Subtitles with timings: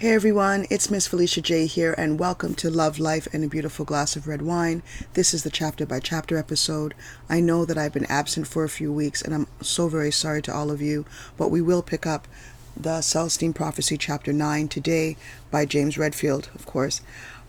[0.00, 3.84] Hey everyone, it's Miss Felicia J here, and welcome to Love, Life, and a Beautiful
[3.84, 4.82] Glass of Red Wine.
[5.12, 6.94] This is the chapter by chapter episode.
[7.28, 10.40] I know that I've been absent for a few weeks, and I'm so very sorry
[10.40, 11.04] to all of you,
[11.36, 12.26] but we will pick up
[12.74, 15.18] the Celestine Prophecy, chapter 9, today
[15.50, 17.02] by James Redfield, of course.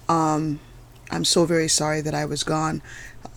[0.10, 0.60] Um,
[1.10, 2.82] I'm so very sorry that I was gone.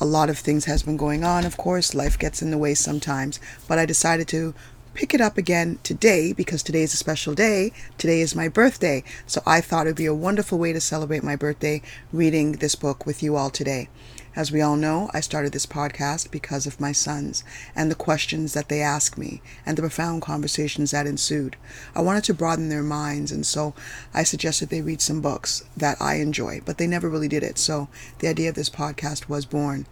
[0.01, 1.95] A lot of things has been going on, of course.
[1.95, 3.39] Life gets in the way sometimes,
[3.69, 4.55] but I decided to
[4.95, 7.73] pick it up again today because today is a special day.
[7.99, 9.03] Today is my birthday.
[9.27, 12.77] So I thought it would be a wonderful way to celebrate my birthday reading this
[12.77, 13.89] book with you all today.
[14.37, 17.45] As we all know, I started this podcast because of my sons
[17.77, 21.55] and the questions that they ask me and the profound conversations that ensued.
[21.95, 23.75] I wanted to broaden their minds, and so
[24.13, 27.59] I suggested they read some books that I enjoy, but they never really did it.
[27.59, 27.89] So
[28.19, 29.87] the idea of this podcast was born.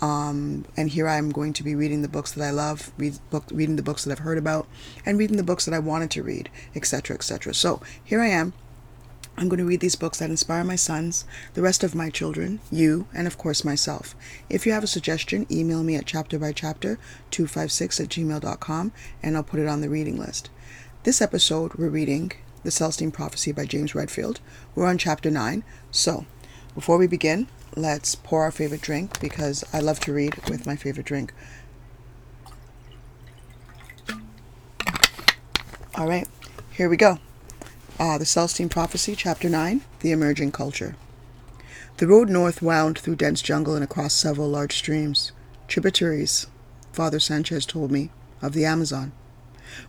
[0.00, 3.18] Um, and here I am going to be reading the books that I love, read
[3.30, 4.66] book, reading the books that I've heard about,
[5.04, 7.52] and reading the books that I wanted to read, etc., etc.
[7.54, 8.54] So here I am.
[9.36, 11.24] I'm going to read these books that inspire my sons,
[11.54, 14.14] the rest of my children, you, and of course myself.
[14.50, 19.66] If you have a suggestion, email me at chapterbychapter256 at gmail.com and I'll put it
[19.66, 20.50] on the reading list.
[21.04, 22.32] This episode, we're reading
[22.64, 24.40] The Celestine Prophecy by James Redfield.
[24.74, 25.64] We're on chapter 9.
[25.90, 26.26] So,
[26.74, 30.76] before we begin, let's pour our favorite drink because I love to read with my
[30.76, 31.32] favorite drink.
[35.94, 36.26] All right,
[36.72, 37.18] here we go.
[37.98, 40.96] Ah, the Celestine Prophecy, Chapter 9 The Emerging Culture.
[41.98, 45.32] The road north wound through dense jungle and across several large streams,
[45.68, 46.46] tributaries,
[46.92, 49.12] Father Sanchez told me, of the Amazon.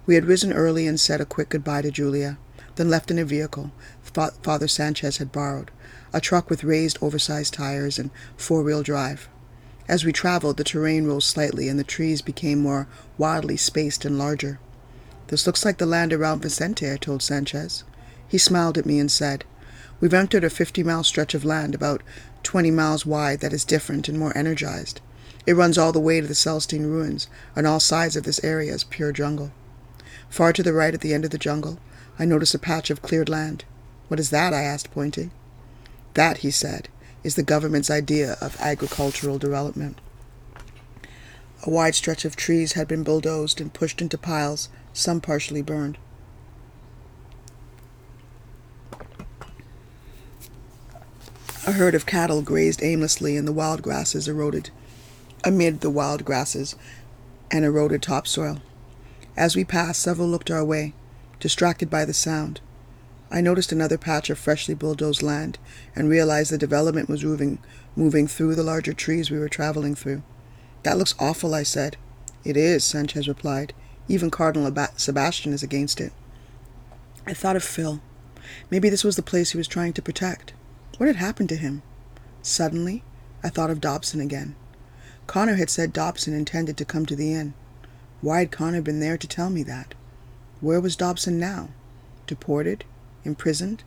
[0.06, 2.38] We had risen early and said a quick goodbye to Julia,
[2.76, 3.72] then left in a vehicle
[4.04, 5.72] Father Sanchez had borrowed,
[6.14, 9.30] a truck with raised, oversized tires and four wheel drive.
[9.88, 14.18] As we traveled, the terrain rose slightly and the trees became more wildly spaced and
[14.18, 14.60] larger.
[15.28, 17.84] This looks like the land around Viciente, I told Sanchez.
[18.28, 19.46] He smiled at me and said,
[20.00, 22.02] We've entered a 50 mile stretch of land about
[22.44, 25.00] 20 miles wide that is different and more energized.
[25.46, 28.74] It runs all the way to the Celestine ruins, and all sides of this area
[28.74, 29.52] is pure jungle.
[30.30, 31.80] Far to the right at the end of the jungle,
[32.18, 33.66] I noticed a patch of cleared land.
[34.08, 34.54] What is that?
[34.54, 35.32] I asked, pointing.
[36.14, 36.90] That, he said,
[37.24, 40.00] is the government's idea of agricultural development.
[41.64, 45.98] A wide stretch of trees had been bulldozed and pushed into piles, some partially burned.
[51.68, 54.72] A herd of cattle grazed aimlessly and the wild grasses eroded
[55.44, 56.76] amid the wild grasses
[57.52, 58.62] and eroded topsoil.
[59.38, 60.94] As we passed, several looked our way,
[61.40, 62.62] distracted by the sound.
[63.34, 65.58] I noticed another patch of freshly bulldozed land
[65.96, 67.60] and realized the development was moving,
[67.96, 70.22] moving through the larger trees we were traveling through.
[70.84, 71.96] That looks awful, I said.
[72.44, 73.74] It is, Sanchez replied.
[74.10, 76.12] Even Cardinal Sebastian is against it.
[77.26, 78.02] I thought of Phil.
[78.70, 80.54] Maybe this was the place he was trying to protect.
[80.98, 81.84] What had happened to him?
[82.42, 83.04] Suddenly,
[83.44, 84.56] I thought of Dobson again.
[85.28, 87.54] Connor had said Dobson intended to come to the inn.
[88.20, 89.94] Why had Connor been there to tell me that?
[90.60, 91.70] Where was Dobson now?
[92.28, 92.84] Deported?
[93.24, 93.84] Imprisoned,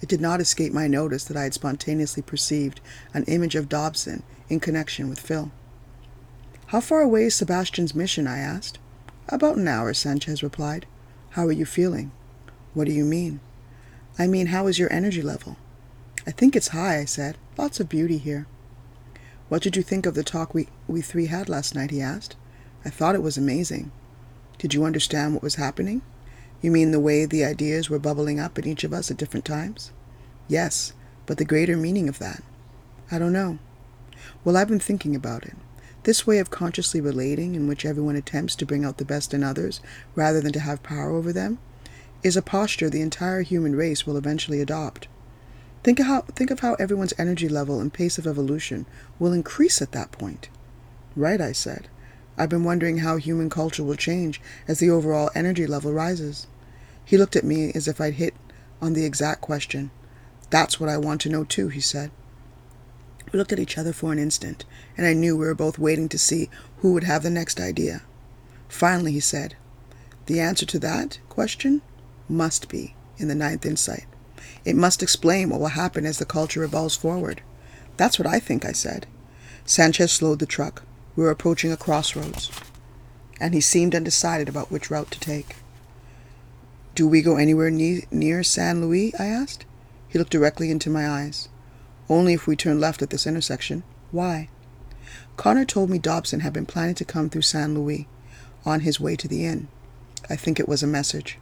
[0.00, 2.80] it did not escape my notice that I had spontaneously perceived
[3.12, 5.50] an image of Dobson in connection with Phil.
[6.66, 8.26] How far away is Sebastian's mission?
[8.26, 8.78] I asked.
[9.28, 10.86] About an hour, Sanchez replied.
[11.30, 12.12] How are you feeling?
[12.74, 13.40] What do you mean?
[14.18, 15.56] I mean, how is your energy level?
[16.26, 17.36] I think it's high, I said.
[17.56, 18.46] Lots of beauty here.
[19.48, 21.90] What did you think of the talk we, we three had last night?
[21.90, 22.36] he asked.
[22.84, 23.92] I thought it was amazing.
[24.58, 26.02] Did you understand what was happening?
[26.64, 29.44] You mean the way the ideas were bubbling up in each of us at different
[29.44, 29.92] times?
[30.48, 30.94] Yes,
[31.26, 32.42] but the greater meaning of that?
[33.10, 33.58] I don't know.
[34.44, 35.56] Well, I've been thinking about it.
[36.04, 39.44] This way of consciously relating, in which everyone attempts to bring out the best in
[39.44, 39.82] others
[40.14, 41.58] rather than to have power over them,
[42.22, 45.06] is a posture the entire human race will eventually adopt.
[45.82, 48.86] Think of how, think of how everyone's energy level and pace of evolution
[49.18, 50.48] will increase at that point.
[51.14, 51.88] Right, I said.
[52.38, 56.46] I've been wondering how human culture will change as the overall energy level rises.
[57.04, 58.34] He looked at me as if I'd hit
[58.80, 59.90] on the exact question.
[60.50, 62.10] That's what I want to know too, he said.
[63.32, 64.64] We looked at each other for an instant,
[64.96, 68.02] and I knew we were both waiting to see who would have the next idea.
[68.68, 69.56] Finally, he said,
[70.26, 71.82] The answer to that question
[72.28, 74.06] must be in the ninth insight.
[74.64, 77.42] It must explain what will happen as the culture evolves forward.
[77.96, 79.06] That's what I think, I said.
[79.64, 80.82] Sanchez slowed the truck.
[81.16, 82.50] We were approaching a crossroads,
[83.40, 85.56] and he seemed undecided about which route to take.
[86.94, 89.12] Do we go anywhere ne- near San Luis?
[89.18, 89.64] I asked.
[90.08, 91.48] He looked directly into my eyes.
[92.08, 93.82] Only if we turn left at this intersection.
[94.12, 94.48] Why?
[95.36, 98.06] Connor told me Dobson had been planning to come through San Luis
[98.64, 99.66] on his way to the inn.
[100.30, 101.38] I think it was a message.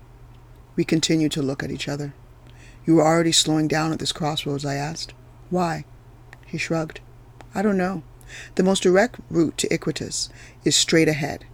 [0.75, 2.15] We continued to look at each other.
[2.87, 5.13] You were already slowing down at this crossroads, I asked.
[5.51, 5.85] Why?
[6.47, 7.01] He shrugged.
[7.55, 8.03] I don't know.
[8.55, 10.31] The most direct route to Iquitos
[10.65, 11.45] is straight ahead.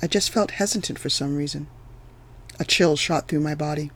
[0.00, 1.66] I just felt hesitant for some reason.
[2.58, 3.90] A chill shot through my body.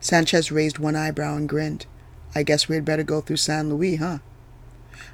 [0.00, 1.86] Sanchez raised one eyebrow and grinned.
[2.34, 4.18] I guess we had better go through San Luis, huh?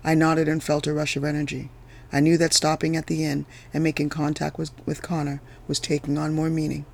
[0.04, 1.70] I nodded and felt a rush of energy.
[2.12, 6.34] I knew that stopping at the inn and making contact with, Connor was taking on
[6.34, 6.86] more meaning.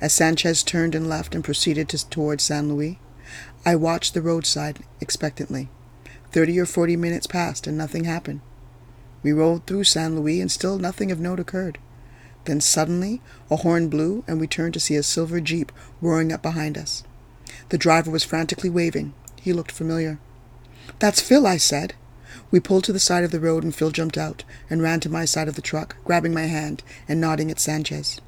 [0.00, 2.96] As Sanchez turned and left and proceeded to, towards San Luis,
[3.64, 5.68] I watched the roadside expectantly.
[6.30, 8.40] Thirty or forty minutes passed and nothing happened.
[9.22, 11.78] We rode through San Luis and still nothing of note occurred.
[12.44, 16.42] Then suddenly a horn blew and we turned to see a silver jeep roaring up
[16.42, 17.04] behind us.
[17.68, 19.14] The driver was frantically waving.
[19.40, 20.18] He looked familiar.
[20.98, 21.94] That's Phil, I said.
[22.50, 25.08] We pulled to the side of the road and Phil jumped out and ran to
[25.08, 28.20] my side of the truck, grabbing my hand and nodding at Sanchez.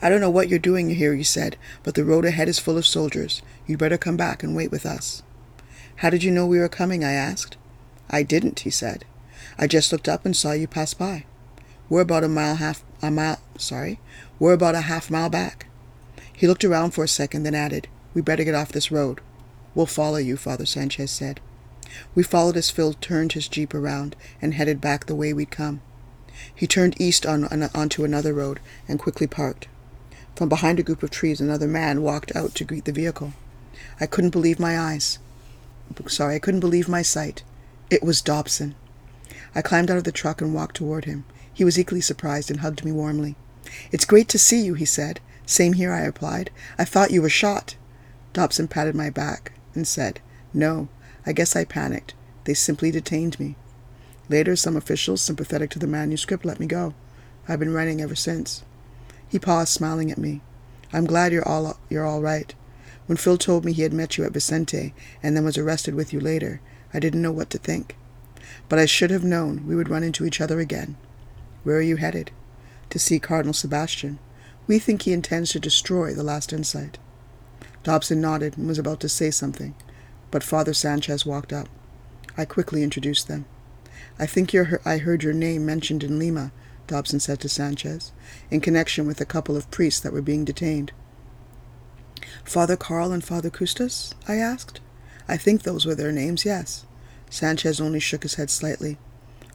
[0.00, 2.76] I don't know what you're doing here, he said, but the road ahead is full
[2.76, 3.42] of soldiers.
[3.66, 5.22] You'd better come back and wait with us.
[5.96, 7.04] How did you know we were coming?
[7.04, 7.56] I asked.
[8.10, 9.04] I didn't, he said.
[9.58, 11.24] I just looked up and saw you pass by.
[11.88, 13.98] We're about a mile half a mile sorry.
[14.38, 15.66] We're about a half mile back.
[16.32, 19.20] He looked around for a second, then added, We better get off this road.
[19.74, 21.40] We'll follow you, Father Sanchez said.
[22.14, 25.82] We followed as Phil turned his jeep around and headed back the way we'd come.
[26.54, 29.68] He turned east on, on, onto another road and quickly parked.
[30.34, 33.34] From behind a group of trees, another man walked out to greet the vehicle.
[34.00, 35.18] I couldn't believe my eyes.
[36.06, 37.42] Sorry, I couldn't believe my sight.
[37.90, 38.74] It was Dobson.
[39.54, 41.24] I climbed out of the truck and walked toward him.
[41.54, 43.36] He was equally surprised and hugged me warmly.
[43.90, 45.20] It's great to see you, he said.
[45.46, 46.50] Same here, I replied.
[46.78, 47.76] I thought you were shot.
[48.32, 50.20] Dobson patted my back and said,
[50.54, 50.88] No,
[51.26, 52.14] I guess I panicked.
[52.44, 53.56] They simply detained me.
[54.28, 56.94] Later, some officials, sympathetic to the manuscript, let me go.
[57.48, 58.62] I've been running ever since.
[59.28, 60.40] He paused, smiling at me.
[60.92, 62.54] I'm glad you're all you're all right.
[63.06, 66.12] When Phil told me he had met you at Viciente and then was arrested with
[66.12, 66.60] you later,
[66.94, 67.96] I didn't know what to think.
[68.68, 70.96] But I should have known we would run into each other again.
[71.64, 72.30] Where are you headed?
[72.90, 74.18] To see Cardinal Sebastian.
[74.66, 76.98] We think he intends to destroy the last insight.
[77.82, 79.74] Dobson nodded and was about to say something,
[80.30, 81.68] but Father Sanchez walked up.
[82.36, 83.44] I quickly introduced them.
[84.18, 86.52] I think I heard your name mentioned in Lima,
[86.86, 88.12] Dobson said to Sanchez,
[88.50, 90.92] in connection with a couple of priests that were being detained.
[92.44, 94.14] Father Carl and Father Costous?
[94.28, 94.80] I asked.
[95.28, 96.86] I think those were their names, yes.
[97.30, 98.98] Sanchez only shook his head slightly.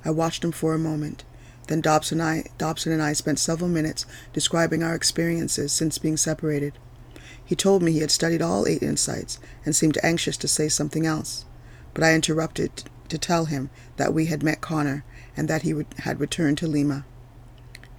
[0.04, 1.24] I watched him for a moment.
[1.68, 6.18] Then Dobson and I, Dobson and I spent several minutes describing our experiences since being
[6.18, 6.74] separated.
[7.44, 11.06] He told me he had studied all eight insights and seemed anxious to say something
[11.06, 11.46] else,
[11.94, 15.04] but I interrupted to tell him that we had met Connor
[15.36, 17.06] and that he would, had returned to Lima.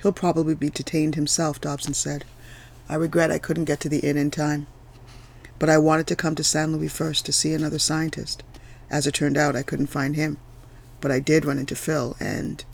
[0.03, 2.25] He'll probably be detained himself, Dobson said.
[2.89, 4.67] I regret I couldn't get to the inn in time.
[5.59, 8.43] But I wanted to come to San Luis first to see another scientist.
[8.91, 10.39] As it turned out, I couldn't find him.
[11.01, 12.65] But I did run into Phil, and.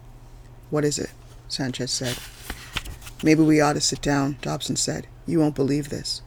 [0.71, 1.11] What is it?
[1.49, 2.19] Sanchez said.
[3.23, 5.07] Maybe we ought to sit down, Dobson said.
[5.27, 6.23] You won't believe this.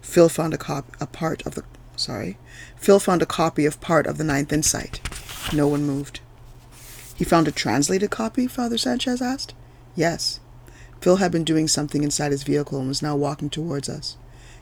[0.00, 1.64] Phil found a, cop- a part of the.
[1.96, 2.36] Sorry.
[2.76, 5.00] Phil found a copy of part of the Ninth Insight.
[5.52, 6.20] No one moved.
[7.16, 8.46] He found a translated copy?
[8.46, 9.54] Father Sanchez asked.
[9.94, 10.40] Yes.
[11.00, 14.16] Phil had been doing something inside his vehicle and was now walking towards us.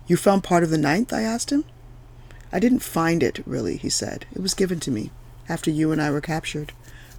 [0.06, 1.12] You found part of the ninth?
[1.12, 1.65] I asked him.
[2.53, 4.27] I didn't find it, really, he said.
[4.34, 5.10] It was given to me,
[5.49, 6.72] after you and I were captured.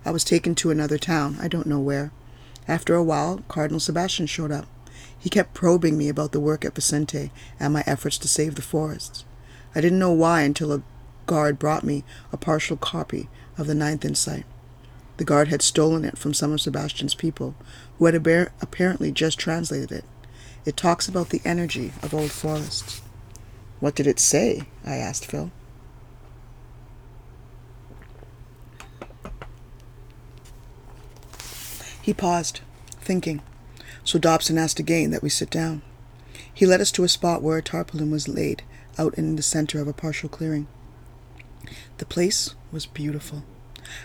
[0.04, 2.12] I was taken to another town, I don't know where.
[2.68, 4.66] After a while, Cardinal Sebastian showed up.
[5.18, 8.62] He kept probing me about the work at Viciente and my efforts to save the
[8.62, 9.26] forests.
[9.76, 10.82] I didn't know why until a
[11.28, 14.46] guard brought me a partial copy of the Ninth Insight.
[15.18, 17.54] The guard had stolen it from some of Sebastian's people,
[18.00, 20.06] who had apparently just translated it.
[20.66, 23.02] It talks about the energy of old forests.
[23.80, 24.64] What did it say?
[24.84, 25.52] I asked Phil.
[32.02, 32.62] He paused,
[33.00, 33.42] thinking,
[34.04, 35.82] so Dobson asked again that we sit down.
[36.54, 38.64] He led us to a spot where a tarpaulin was laid
[38.98, 40.68] out in the center of a partial clearing.
[42.00, 43.44] The place was beautiful.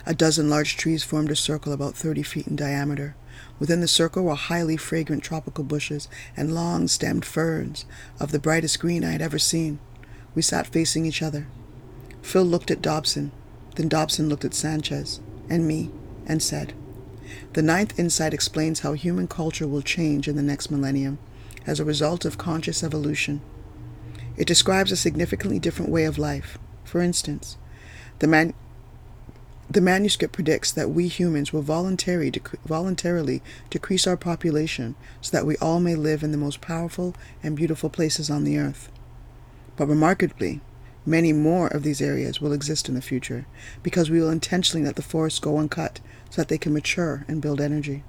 [0.05, 3.17] A dozen large trees formed a circle about thirty feet in diameter.
[3.59, 7.87] Within the circle were highly fragrant tropical bushes and long stemmed ferns
[8.21, 9.79] of the brightest green I had ever seen.
[10.35, 11.47] We sat facing each other.
[12.23, 13.33] Phil looked at Dobson,
[13.77, 15.91] then Dobson looked at Sanchez and me
[16.27, 16.75] and said,
[17.53, 21.19] The ninth insight explains how human culture will change in the next millennium
[21.67, 23.41] as a result of conscious evolution.
[24.37, 26.59] It describes a significantly different way of life.
[26.85, 27.57] For instance,
[28.19, 28.55] the man
[29.69, 35.45] the manuscript predicts that we humans will voluntarily, dec- voluntarily decrease our population so that
[35.45, 38.93] we all may live in the most powerful and beautiful places on the earth.
[39.77, 40.61] But remarkably,
[41.09, 43.47] Many more of these areas will exist in the future
[43.85, 47.43] because we will intentionally let the forests go uncut so that they can mature and
[47.43, 48.03] build energy.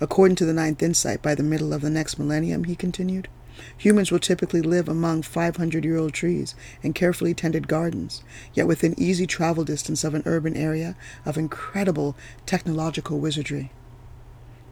[0.00, 3.28] According to the ninth insight, by the middle of the next millennium, he continued,
[3.76, 8.94] humans will typically live among 500 year old trees and carefully tended gardens, yet within
[8.98, 13.70] easy travel distance of an urban area of incredible technological wizardry.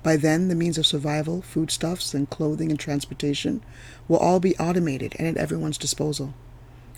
[0.02, 3.62] By then, the means of survival, foodstuffs, and clothing and transportation
[4.06, 6.34] will all be automated and at everyone's disposal.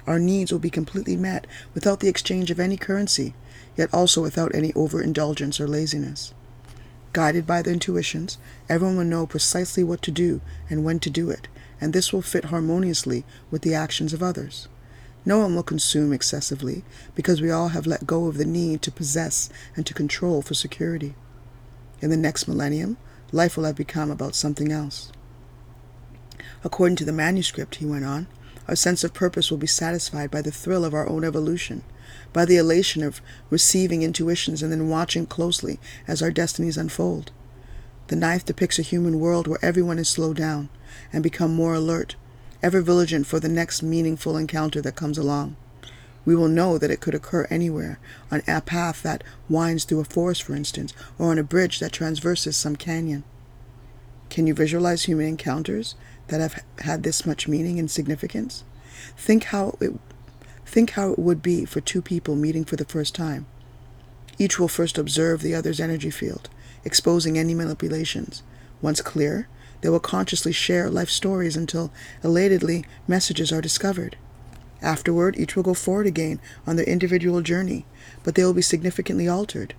[0.08, 3.34] Our needs will be completely met without the exchange of any currency,
[3.76, 6.32] yet also without any overindulgence or laziness.
[7.12, 11.30] Guided by their intuitions, everyone will know precisely what to do and when to do
[11.30, 11.48] it,
[11.80, 14.68] and this will fit harmoniously with the actions of others.
[15.24, 18.92] No one will consume excessively because we all have let go of the need to
[18.92, 21.14] possess and to control for security.
[22.00, 22.96] In the next millennium,
[23.32, 25.10] life will have become about something else.
[26.62, 28.28] According to the manuscript, he went on,
[28.68, 31.82] our sense of purpose will be satisfied by the thrill of our own evolution,
[32.32, 37.30] by the elation of receiving intuitions and then watching closely as our destinies unfold.
[38.08, 40.68] The knife depicts a human world where everyone is slowed down
[41.12, 42.16] and become more alert,
[42.62, 45.56] ever vigilant for the next meaningful encounter that comes along.
[46.24, 47.98] We will know that it could occur anywhere,
[48.30, 51.92] on a path that winds through a forest, for instance, or on a bridge that
[51.92, 53.22] traverses some canyon.
[54.28, 55.94] Can you visualize human encounters
[56.28, 58.64] that have had this much meaning and significance?
[59.16, 59.92] Think how it
[60.76, 63.46] think how it would be for two people meeting for the first time.
[64.38, 66.50] Each will first observe the other's energy field,
[66.84, 68.42] exposing any manipulations.
[68.82, 69.48] Once clear,
[69.80, 71.90] they will consciously share life stories until
[72.22, 74.18] elatedly messages are discovered.
[74.82, 77.86] Afterward, each will go forward again on their individual journey,
[78.22, 79.72] but they will be significantly altered.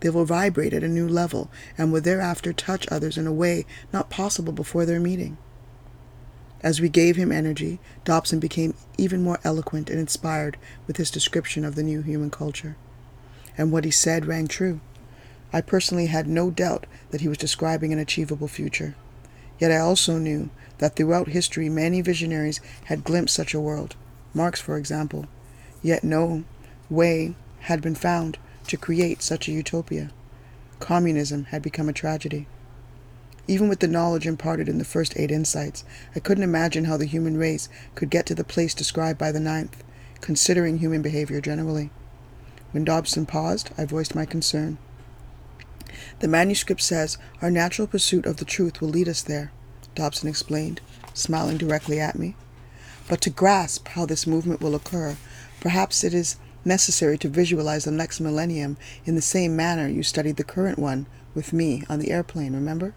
[0.00, 3.66] They will vibrate at a new level and will thereafter touch others in a way
[3.92, 5.36] not possible before their meeting.
[6.62, 11.64] As we gave him energy, Dobson became even more eloquent and inspired with his description
[11.64, 12.76] of the new human culture.
[13.56, 14.80] And what he said rang true.
[15.52, 18.94] I personally had no doubt that he was describing an achievable future.
[19.58, 23.96] Yet I also knew that throughout history many visionaries had glimpsed such a world,
[24.34, 25.26] Marx, for example,
[25.82, 26.44] yet no
[26.90, 30.10] way had been found to create such a utopia.
[30.80, 32.46] Communism had become a tragedy.
[33.50, 35.82] Even with the knowledge imparted in the first eight insights,
[36.14, 39.40] I couldn't imagine how the human race could get to the place described by the
[39.40, 39.82] ninth,
[40.20, 41.88] considering human behavior generally.
[42.72, 44.76] When Dobson paused, I voiced my concern.
[46.20, 49.50] The manuscript says, Our natural pursuit of the truth will lead us there,
[49.94, 50.82] Dobson explained,
[51.14, 52.36] smiling directly at me.
[53.08, 55.16] But to grasp how this movement will occur,
[55.60, 56.36] perhaps it is
[56.66, 58.76] necessary to visualize the next millennium
[59.06, 62.92] in the same manner you studied the current one with me on the airplane, remember?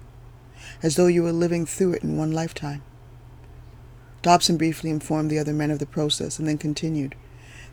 [0.83, 2.81] As though you were living through it in one lifetime.
[4.21, 7.15] Dobson briefly informed the other men of the process and then continued.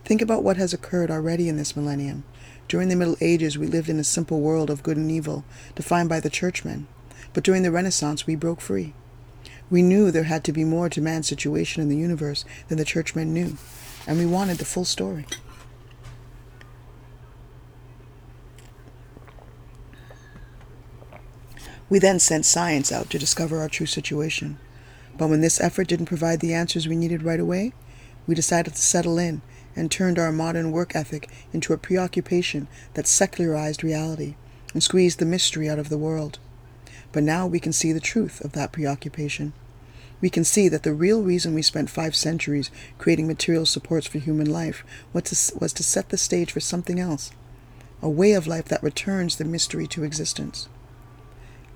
[0.05, 2.23] Think about what has occurred already in this millennium.
[2.67, 5.43] During the Middle Ages, we lived in a simple world of good and evil,
[5.75, 6.87] defined by the churchmen.
[7.33, 8.93] But during the Renaissance, we broke free.
[9.69, 12.85] We knew there had to be more to man's situation in the universe than the
[12.85, 13.57] churchmen knew,
[14.07, 15.25] and we wanted the full story.
[21.89, 24.59] We then sent science out to discover our true situation.
[25.17, 27.73] But when this effort didn't provide the answers we needed right away,
[28.27, 29.41] we decided to settle in
[29.75, 34.35] and turned our modern work ethic into a preoccupation that secularized reality
[34.73, 36.37] and squeezed the mystery out of the world.
[37.11, 39.53] But now we can see the truth of that preoccupation.
[40.21, 42.69] We can see that the real reason we spent five centuries
[42.99, 46.99] creating material supports for human life was to, was to set the stage for something
[46.99, 47.31] else,
[48.01, 50.67] a way of life that returns the mystery to existence.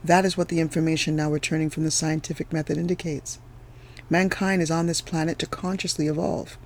[0.04, 3.40] That is what the information now returning from the scientific method indicates.
[4.10, 6.58] Mankind is on this planet to consciously evolve.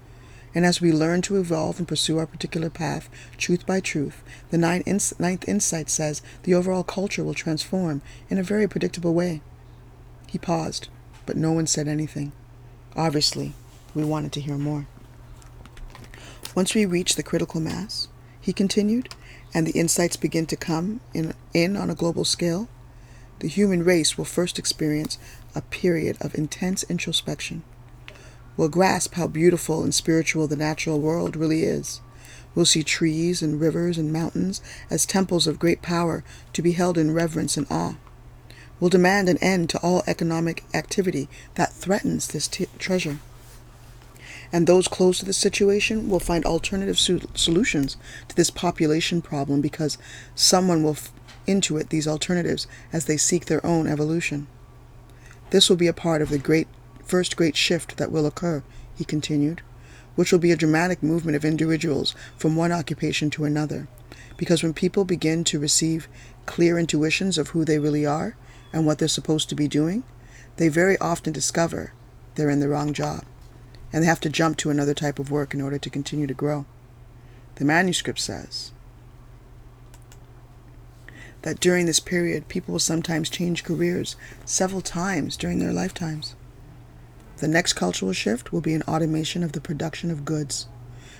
[0.55, 4.57] And as we learn to evolve and pursue our particular path, truth by truth, the
[4.57, 9.41] ninth insight says the overall culture will transform in a very predictable way.
[10.25, 10.87] He paused,
[11.27, 12.31] but no one said anything.
[12.95, 13.53] Obviously,
[13.93, 14.87] we wanted to hear more.
[16.55, 18.07] Once we reach the critical mass,
[18.41, 19.13] he continued,
[19.53, 22.67] and the insights begin to come in, in on a global scale,
[23.39, 25.17] the human race will first experience
[25.55, 27.63] a period of intense introspection
[28.57, 32.01] We'll grasp how beautiful and spiritual the natural world really is.
[32.55, 36.97] We'll see trees and rivers and mountains as temples of great power to be held
[36.97, 37.97] in reverence and awe.
[38.79, 43.19] We'll demand an end to all economic activity that threatens this t- treasure.
[44.51, 47.95] And those close to the situation will find alternative solutions
[48.27, 49.99] to this population problem because
[50.33, 51.11] someone will f-
[51.47, 54.47] intuit these alternatives as they seek their own evolution.
[55.49, 56.67] This will be a part of the great
[57.03, 58.63] first great shift that will occur,
[58.95, 59.61] he continued.
[60.17, 63.87] which will be a dramatic movement of individuals from one occupation to another.
[64.35, 66.09] Because when people begin to receive
[66.47, 68.35] clear intuitions of who they really are
[68.73, 70.03] and what they're supposed to be doing,
[70.57, 71.93] they very often discover
[72.33, 73.23] they're in the wrong job
[73.93, 76.33] and they have to jump to another type of work in order to continue to
[76.33, 76.65] grow.
[77.55, 78.71] The manuscript says
[81.43, 84.15] that during this period, people will sometimes change careers
[84.45, 86.35] several times during their lifetimes.
[87.37, 90.67] The next cultural shift will be an automation of the production of goods.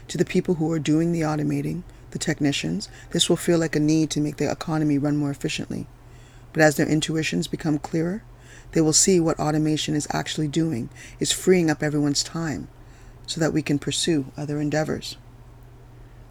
[0.08, 3.80] To the people who are doing the automating, the technicians, this will feel like a
[3.80, 5.86] need to make the economy run more efficiently.
[6.54, 8.24] But as their intuitions become clearer,
[8.72, 12.68] they will see what automation is actually doing is freeing up everyone's time
[13.26, 15.18] so that we can pursue other endeavors.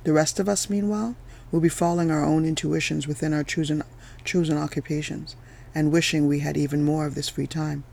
[0.04, 1.16] The rest of us, meanwhile,
[1.50, 3.82] will be following our own intuitions within our chosen,
[4.24, 5.36] chosen occupations
[5.74, 7.84] and wishing we had even more of this free time.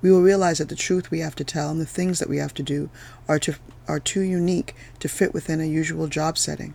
[0.00, 2.38] We will realize that the truth we have to tell and the things that we
[2.38, 2.90] have to do
[3.28, 3.54] are, to,
[3.86, 6.74] are too unique to fit within a usual job setting.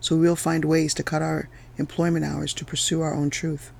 [0.00, 3.72] So we'll find ways to cut our employment hours to pursue our own truth.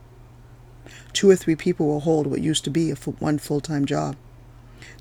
[1.12, 4.16] Two or three people will hold what used to be a full, one full-time job.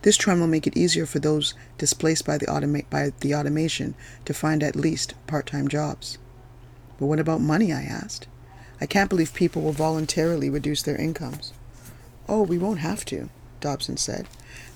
[0.01, 3.95] This trend will make it easier for those displaced by the, automa- by the automation
[4.25, 6.17] to find at least part-time jobs.
[6.97, 8.27] But what about money, I asked.
[8.79, 11.53] I can't believe people will voluntarily reduce their incomes.
[12.27, 13.29] Oh, we won't have to,
[13.61, 14.27] Dobson said.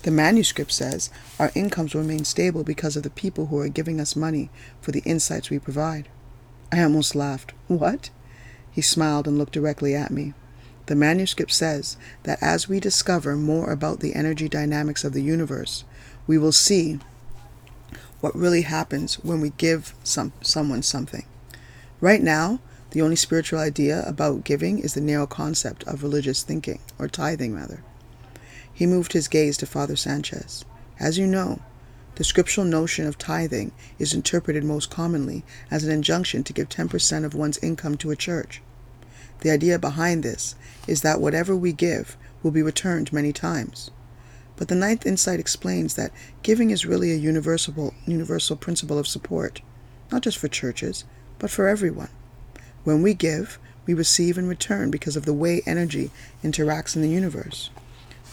[0.04, 4.16] The manuscript says our incomes remain stable because of the people who are giving us
[4.16, 4.50] money
[4.82, 6.08] for the insights we provide.
[6.72, 7.54] I almost laughed.
[7.68, 8.10] What?
[8.72, 10.34] He smiled and looked directly at me.
[10.86, 15.84] The manuscript says that as we discover more about the energy dynamics of the universe,
[16.26, 17.00] we will see
[18.22, 21.26] what really happens when we give some, someone something.
[22.02, 22.60] Right now,
[22.92, 27.54] the only spiritual idea about giving is the narrow concept of religious thinking, or tithing
[27.54, 27.84] rather.
[28.74, 30.64] He moved his gaze to Father Sanchez.
[30.98, 31.60] As you know,
[32.16, 37.26] the scriptural notion of tithing is interpreted most commonly as an injunction to give 10%
[37.26, 38.62] of one's income to a church.
[39.42, 40.56] The idea behind this
[40.88, 43.92] is that whatever we give will be returned many times.
[44.56, 49.62] But the ninth insight explains that giving is really a universal, universal principle of support,
[50.12, 51.04] not just for churches,
[51.40, 52.10] but for everyone.
[52.84, 56.12] When we give, we receive in return because of the way energy
[56.44, 57.72] interacts in the universe.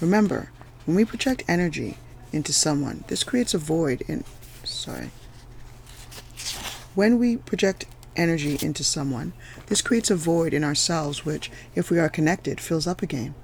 [0.00, 0.50] Remember,
[0.84, 1.96] when we project energy
[2.32, 4.24] into someone, this creates a void in
[4.64, 5.10] sorry.
[6.94, 9.32] When we project energy into someone,
[9.66, 13.34] this creates a void in ourselves which, if we are connected, fills up again.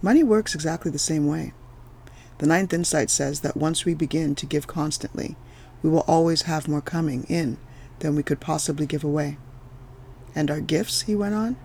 [0.00, 1.52] Money works exactly the same way.
[2.38, 5.36] The ninth insight says that once we begin to give constantly,
[5.82, 7.56] we will always have more coming in
[8.02, 9.38] than we could possibly give away.
[10.34, 11.56] And our gifts, he went on,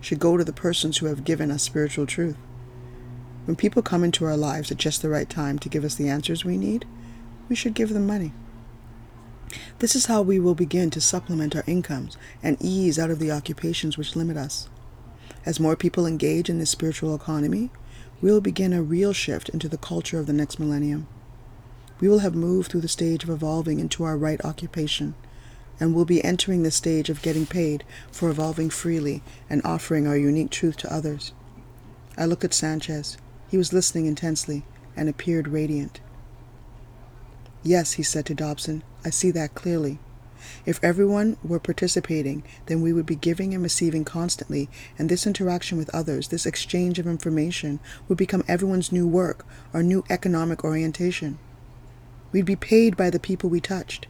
[0.00, 2.36] should go to the persons who have given us spiritual truth.
[3.46, 6.08] When people come into our lives at just the right time to give us the
[6.08, 6.84] answers we need,
[7.48, 8.32] we should give them money.
[9.78, 13.30] This is how we will begin to supplement our incomes and ease out of the
[13.30, 14.68] occupations which limit us.
[15.44, 17.70] As more people engage in this spiritual economy,
[18.20, 21.06] we will begin a real shift into the culture of the next millennium.
[22.00, 25.14] We will have moved through the stage of evolving into our right occupation,
[25.78, 30.16] and will be entering the stage of getting paid for evolving freely and offering our
[30.16, 31.32] unique truth to others.
[32.16, 33.18] I looked at Sanchez.
[33.48, 34.64] He was listening intensely
[34.96, 36.00] and appeared radiant.
[37.62, 39.98] Yes, he said to Dobson, I see that clearly.
[40.64, 45.76] If everyone were participating, then we would be giving and receiving constantly, and this interaction
[45.76, 51.38] with others, this exchange of information, would become everyone's new work, our new economic orientation.
[52.32, 54.06] We'd be paid by the people we touched.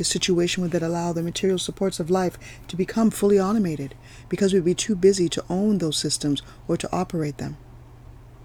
[0.00, 3.94] This situation would then allow the material supports of life to become fully automated,
[4.30, 7.58] because we'd be too busy to own those systems or to operate them.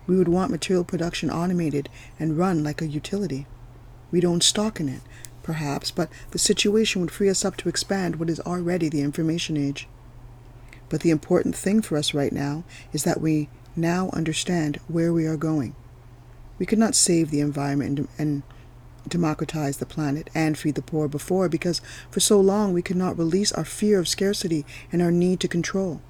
[0.05, 1.87] We would want material production automated
[2.19, 3.47] and run like a utility.
[4.11, 4.99] We'd own stock in it,
[5.43, 9.55] perhaps, but the situation would free us up to expand what is already the information
[9.55, 9.87] age.
[10.89, 15.25] But the important thing for us right now is that we now understand where we
[15.25, 15.73] are going.
[16.59, 18.43] We could not save the environment and
[19.09, 23.17] democratize the planet and feed the poor before because for so long we could not
[23.17, 26.01] release our fear of scarcity and our need to control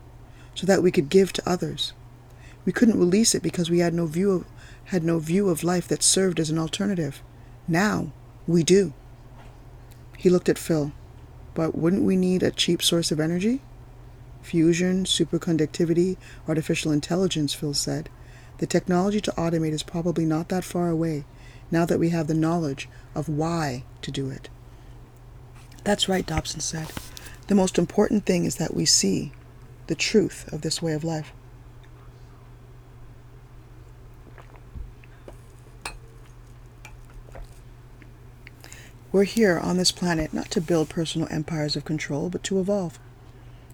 [0.53, 1.93] so that we could give to others.
[2.65, 4.45] We couldn't release it because we had no view of,
[4.85, 7.21] had no view of life that served as an alternative.
[7.67, 8.11] Now
[8.47, 8.93] we do.
[10.17, 10.91] He looked at Phil.
[11.53, 13.61] But wouldn't we need a cheap source of energy?
[14.41, 18.09] Fusion, superconductivity, artificial intelligence, Phil said.
[18.57, 21.25] The technology to automate is probably not that far away
[21.71, 24.49] now that we have the knowledge of why to do it.
[25.83, 26.91] That's right, Dobson said.
[27.47, 29.31] The most important thing is that we see
[29.87, 31.31] the truth of this way of life.
[39.11, 42.99] We're here on this planet not to build personal empires of control, but to evolve.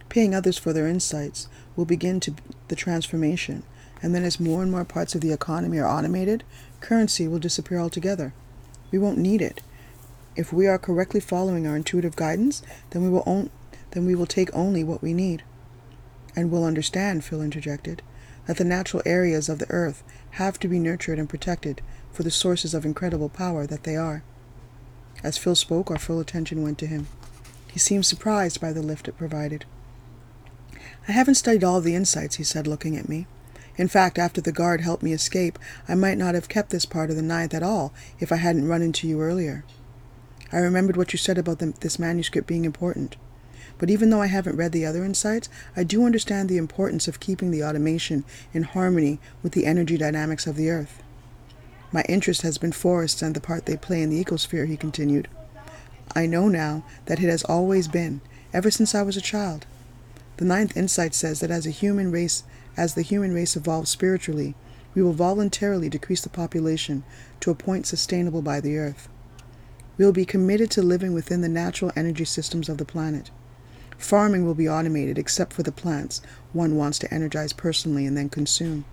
[0.08, 2.36] Paying others for their insights will begin to
[2.67, 3.63] the transformation,
[4.04, 6.43] and then as more and more parts of the economy are automated,
[6.82, 8.34] currency will disappear altogether.
[8.91, 9.62] We won't need it.
[10.36, 13.50] If we are correctly following our intuitive guidance, then we will own,
[13.91, 15.44] then we will take only what we need.
[16.36, 18.02] And we'll understand, Phil interjected,
[18.48, 22.32] that the natural areas of the earth have to be nurtured and protected for the
[22.32, 24.24] sources of incredible power that they are.
[25.24, 27.08] As Phil spoke, our full attention went to him.
[27.72, 29.65] He seemed surprised by the lift it provided.
[31.08, 33.28] I haven't studied all the insights, he said, looking at me.
[33.82, 35.58] In fact, after the guard helped me escape,
[35.89, 38.67] I might not have kept this part of the ninth at all if I hadn't
[38.67, 39.65] run into you earlier.
[40.52, 43.15] I remembered what you said about the, this manuscript being important.
[43.80, 47.20] But even though I haven't read the other insights, I do understand the importance of
[47.20, 51.02] keeping the automation in harmony with the energy dynamics of the earth.
[51.91, 55.28] My interest has been forests and the part they play in the ecosphere, he continued.
[56.15, 58.22] I know now that it has always been,
[58.54, 59.65] ever since I was a child.
[60.38, 62.44] The ninth insight says that as a human race,
[62.77, 64.55] as the human race evolves spiritually,
[64.93, 67.03] we will voluntarily decrease the population
[67.39, 69.07] to a point sustainable by the earth.
[69.97, 73.29] We will be committed to living within the natural energy systems of the planet.
[73.97, 76.21] Farming will be automated except for the plants
[76.53, 78.86] one wants to energize personally and then consume.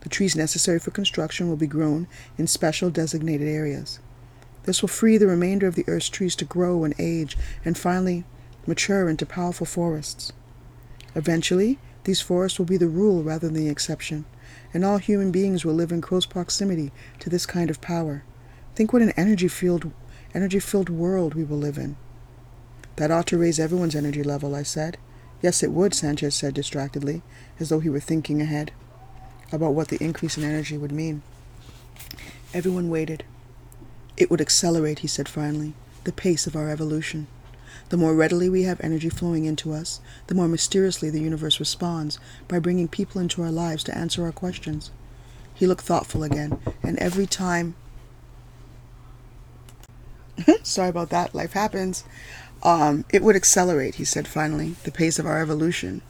[0.00, 2.06] The trees necessary for construction will be grown
[2.38, 3.98] in special designated areas.
[4.62, 8.24] This will free the remainder of the Earth's trees to grow and age and finally
[8.66, 10.32] mature into powerful forests.
[11.14, 14.24] Eventually, these forests will be the rule rather than the exception,
[14.72, 18.22] and all human beings will live in close proximity to this kind of power.
[18.76, 19.90] Think what an energy filled
[20.32, 21.96] energy filled world we will live in.
[22.94, 24.98] That ought to raise everyone's energy level, I said.
[25.42, 27.22] Yes, it would, Sanchez said distractedly,
[27.58, 28.70] as though he were thinking ahead
[29.50, 31.22] about what the increase in energy would mean.
[32.54, 33.24] Everyone waited.
[34.16, 37.26] It would accelerate, he said finally, the pace of our evolution.
[37.88, 42.18] The more readily we have energy flowing into us, the more mysteriously the universe responds
[42.48, 44.90] by bringing people into our lives to answer our questions.
[45.54, 47.76] He looked thoughtful again, and every time.
[50.62, 52.04] Sorry about that, life happens.
[52.62, 56.02] Um, it would accelerate, he said finally, the pace of our evolution.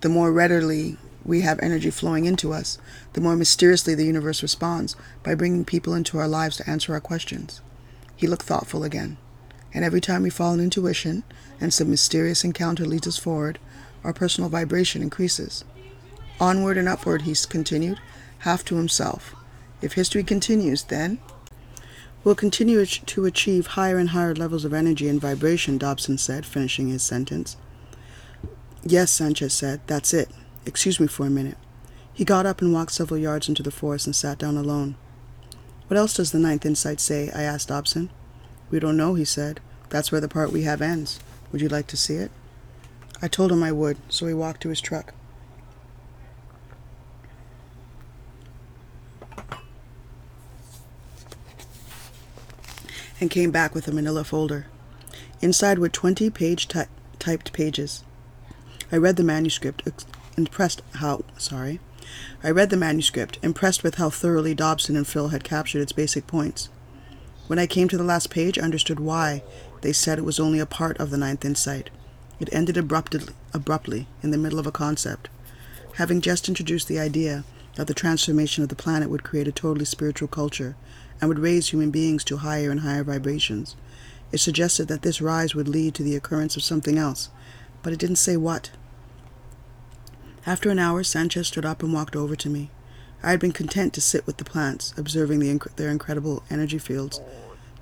[0.00, 2.78] The more readily we have energy flowing into us,
[3.12, 7.00] the more mysteriously the universe responds by bringing people into our lives to answer our
[7.00, 7.60] questions.
[8.16, 9.16] He looked thoughtful again.
[9.72, 11.22] And every time we follow an intuition
[11.60, 13.58] and some mysterious encounter leads us forward,
[14.02, 15.64] our personal vibration increases.
[16.40, 18.00] Onward and upward, he continued,
[18.40, 19.34] half to himself.
[19.82, 21.18] If history continues, then
[22.24, 26.88] we'll continue to achieve higher and higher levels of energy and vibration, Dobson said, finishing
[26.88, 27.56] his sentence.
[28.82, 30.30] Yes, Sanchez said, that's it.
[30.66, 31.58] Excuse me for a minute.
[32.12, 34.96] He got up and walked several yards into the forest and sat down alone.
[35.88, 37.30] What else does the ninth insight say?
[37.34, 38.10] I asked Dobson.
[38.70, 39.60] We don't know, he said.
[39.88, 41.18] That's where the part we have ends.
[41.50, 42.30] Would you like to see it?
[43.20, 45.12] I told him I would, so he walked to his truck.
[53.20, 54.66] And came back with a manila folder.
[55.42, 58.02] Inside were 20 page ty- typed pages.
[58.90, 59.82] I read the manuscript,
[60.36, 61.80] impressed how sorry.
[62.42, 66.26] I read the manuscript, impressed with how thoroughly Dobson and Phil had captured its basic
[66.26, 66.70] points.
[67.50, 69.42] When I came to the last page, I understood why
[69.80, 71.90] they said it was only a part of the ninth insight.
[72.38, 75.28] It ended abruptly, abruptly in the middle of a concept.
[75.94, 77.42] Having just introduced the idea
[77.74, 80.76] that the transformation of the planet would create a totally spiritual culture
[81.20, 83.74] and would raise human beings to higher and higher vibrations,
[84.30, 87.30] it suggested that this rise would lead to the occurrence of something else,
[87.82, 88.70] but it didn't say what.
[90.46, 92.70] After an hour, Sanchez stood up and walked over to me.
[93.22, 96.78] I had been content to sit with the plants, observing the inc- their incredible energy
[96.78, 97.20] fields.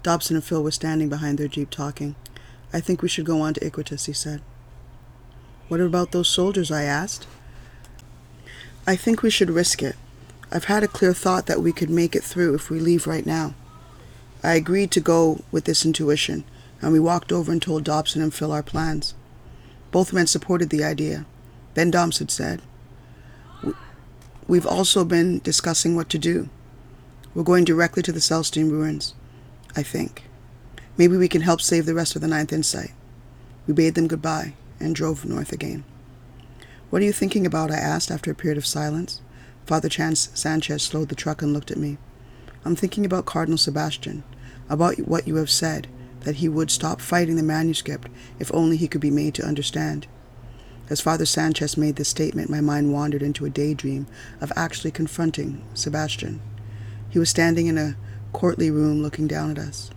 [0.02, 2.16] Dobson and Phil were standing behind their jeep talking.
[2.72, 4.42] I think we should go on to Iquitos, he said.
[5.68, 6.70] What about those soldiers?
[6.70, 7.26] I asked.
[8.86, 9.96] I think we should risk it.
[10.50, 13.26] I've had a clear thought that we could make it through if we leave right
[13.26, 13.54] now.
[14.42, 16.44] I agreed to go with this intuition,
[16.80, 19.14] and we walked over and told Dobson and Phil our plans.
[19.90, 21.26] Both men supported the idea.
[21.74, 22.62] Ben had said.
[24.48, 26.48] We've also been discussing what to do.
[27.34, 29.14] We're going directly to the Celestine ruins,
[29.76, 30.24] I think.
[30.96, 32.92] Maybe we can help save the rest of the Ninth Insight.
[33.66, 35.84] We bade them goodbye and drove north again.
[36.88, 37.70] What are you thinking about?
[37.70, 39.20] I asked after a period of silence.
[39.66, 41.98] Father Chance Sanchez slowed the truck and looked at me.
[42.64, 44.24] I'm thinking about Cardinal Sebastian,
[44.70, 45.88] about what you have said,
[46.20, 48.08] that he would stop fighting the manuscript
[48.38, 50.06] if only he could be made to understand.
[50.90, 54.06] As Father Sanchez made this statement, my mind wandered into a daydream
[54.40, 56.40] of actually confronting Sebastian.
[57.10, 57.96] He was standing in a
[58.32, 59.90] courtly room looking down at us.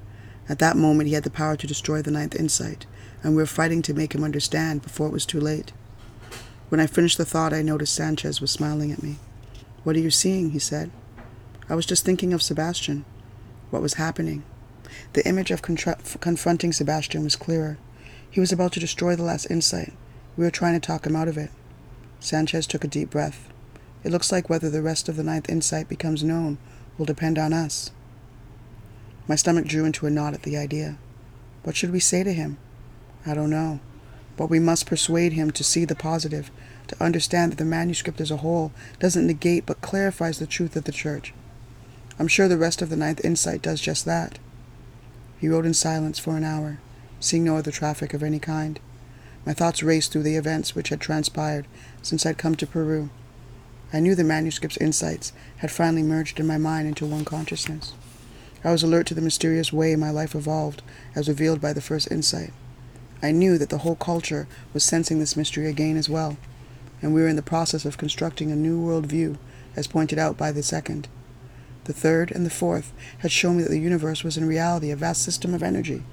[0.50, 2.86] At that moment, he had the power to destroy the ninth insight,
[3.24, 5.72] and we were fighting to make him understand before it was too late.
[6.68, 9.18] When I finished the thought, I noticed Sanchez was smiling at me.
[9.84, 10.52] What are you seeing?
[10.52, 10.92] he said.
[11.70, 13.06] I was just thinking of Sebastian.
[13.70, 14.44] What was happening?
[15.14, 17.78] The image of contra- confronting Sebastian was clearer.
[18.30, 19.94] He was about to destroy the last insight.
[20.38, 21.52] We were trying to talk him out of it.
[22.20, 23.50] Sanchez took a deep breath.
[24.04, 26.58] It looks like whether the rest of the ninth insight becomes known
[26.98, 27.92] will depend on us.
[29.28, 30.98] My stomach drew into a knot at the idea.
[31.64, 32.58] What should we say to him?
[33.26, 33.80] I don't know.
[34.38, 36.50] But we must persuade him to see the positive,
[36.88, 40.86] to understand that the manuscript as a whole doesn't negate but clarifies the truth of
[40.86, 41.34] the church.
[42.18, 44.40] I'm sure the rest of the ninth insight does just that.
[45.40, 46.80] He rode in silence for an hour,
[47.20, 48.80] seeing no other traffic of any kind.
[49.46, 51.66] My thoughts raced through the events which had transpired
[52.02, 53.10] since I'd come to Peru.
[53.92, 57.94] I knew the manuscript's insights had finally merged in my mind into one consciousness.
[58.64, 60.84] I was alert to the mysterious way my life evolved
[61.16, 62.54] as revealed by the first insight.
[63.24, 66.38] I knew that the whole culture was sensing this mystery again as well,
[67.02, 69.38] and we were in the process of constructing a new world view,
[69.76, 71.08] as pointed out by the second.
[71.86, 74.96] The third and the fourth had shown me that the universe was in reality a
[74.96, 76.04] vast system of energy,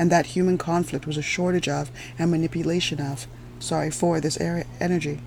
[0.00, 3.26] and that human conflict was a shortage of and manipulation of,
[3.58, 5.20] sorry, for this energy.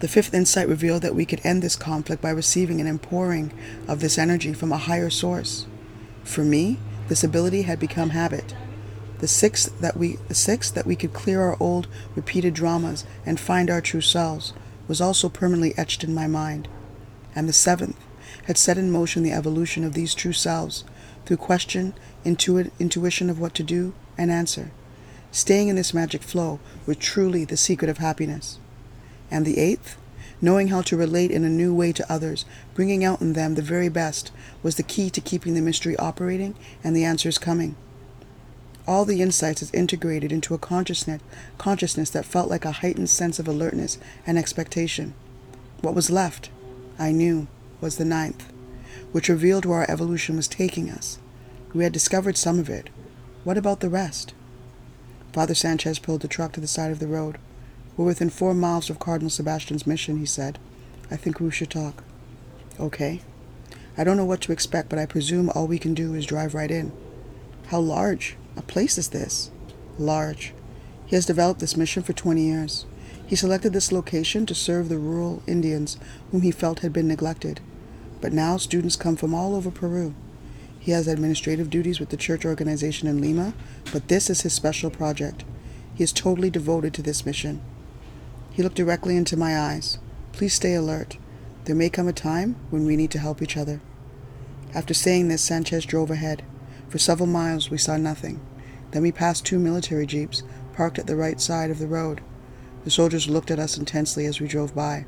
[0.00, 3.52] The fifth insight revealed that we could end this conflict by receiving an outpouring
[3.86, 5.66] of this energy from a higher source.
[6.24, 8.52] For me, this ability had become habit.
[9.20, 13.38] The sixth that we the sixth that we could clear our old repeated dramas and
[13.38, 14.52] find our true selves
[14.88, 16.66] was also permanently etched in my mind.
[17.32, 17.96] And the seventh
[18.46, 20.82] had set in motion the evolution of these true selves
[21.24, 24.70] through question, intuit, intuition of what to do, and answer.
[25.30, 28.58] Staying in this magic flow was truly the secret of happiness.
[29.30, 29.96] And the eighth,
[30.40, 33.62] knowing how to relate in a new way to others, bringing out in them the
[33.62, 34.30] very best,
[34.62, 37.74] was the key to keeping the mystery operating and the answers coming.
[38.86, 41.22] All the insights is integrated into a consciousness,
[41.56, 45.14] consciousness that felt like a heightened sense of alertness and expectation.
[45.80, 46.50] What was left,
[46.98, 47.48] I knew,
[47.80, 48.52] was the ninth,
[49.14, 51.20] which revealed where our evolution was taking us.
[51.72, 52.90] We had discovered some of it.
[53.44, 54.34] What about the rest?
[55.32, 57.38] Father Sanchez pulled the truck to the side of the road.
[57.96, 60.58] We're within four miles of Cardinal Sebastian's mission, he said.
[61.12, 62.02] I think we should talk.
[62.80, 63.20] Okay.
[63.96, 66.52] I don't know what to expect, but I presume all we can do is drive
[66.52, 66.90] right in.
[67.68, 68.36] How large?
[68.56, 69.52] A place is this?
[69.96, 70.54] Large.
[71.06, 72.84] He has developed this mission for 20 years.
[73.24, 75.98] He selected this location to serve the rural Indians
[76.32, 77.60] whom he felt had been neglected.
[78.24, 80.14] But now students come from all over Peru.
[80.80, 83.52] He has administrative duties with the church organization in Lima,
[83.92, 85.44] but this is his special project.
[85.94, 87.60] He is totally devoted to this mission.
[88.50, 89.98] He looked directly into my eyes.
[90.32, 91.18] Please stay alert.
[91.66, 93.82] There may come a time when we need to help each other.
[94.74, 96.42] After saying this, Sanchez drove ahead.
[96.88, 98.40] For several miles we saw nothing.
[98.92, 102.22] Then we passed two military jeeps parked at the right side of the road.
[102.84, 105.04] The soldiers looked at us intensely as we drove by.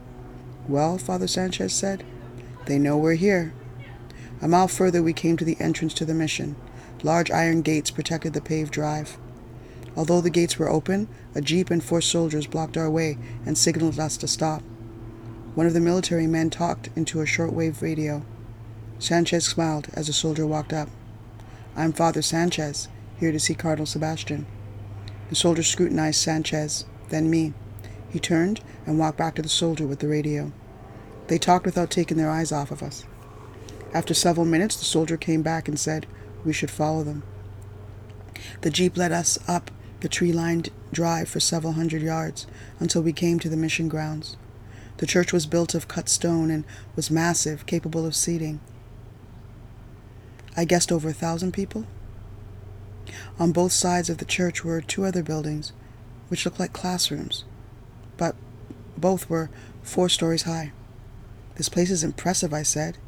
[0.69, 2.05] Well, Father Sanchez said,
[2.67, 3.53] they know we're here.
[4.43, 6.57] A mile further we came to the entrance to the mission.
[7.03, 9.17] Large iron gates protected the paved drive.
[9.97, 13.99] Although the gates were open, a jeep and four soldiers blocked our way and signaled
[13.99, 14.63] us to stop.
[15.55, 18.23] One of the military men talked into a shortwave radio.
[18.99, 20.91] Sanchez smiled as a soldier walked up.
[21.75, 24.47] I'm Father Sanchez, here to see Cardinal Sebastian.
[25.31, 27.55] The soldier scrutinized Sanchez, then me.
[28.11, 30.53] He turned and walked back to the soldier with the radio.
[31.29, 33.05] They talked without taking their eyes off of us.
[33.93, 36.07] After several minutes, the soldier came back and said
[36.45, 37.23] we should follow them.
[38.61, 42.47] The jeep led us up the tree lined drive for several hundred yards
[42.79, 44.37] until we came to the mission grounds.
[44.99, 48.61] The church was built of cut stone and was massive, capable of seating
[50.57, 51.85] I guessed over a thousand people.
[53.39, 55.73] On both sides of the church were two other buildings,
[56.29, 57.45] which looked like classrooms,
[58.17, 58.35] but
[58.97, 59.51] both were
[59.83, 60.73] four stories high.
[61.57, 62.99] This place is impressive, I said.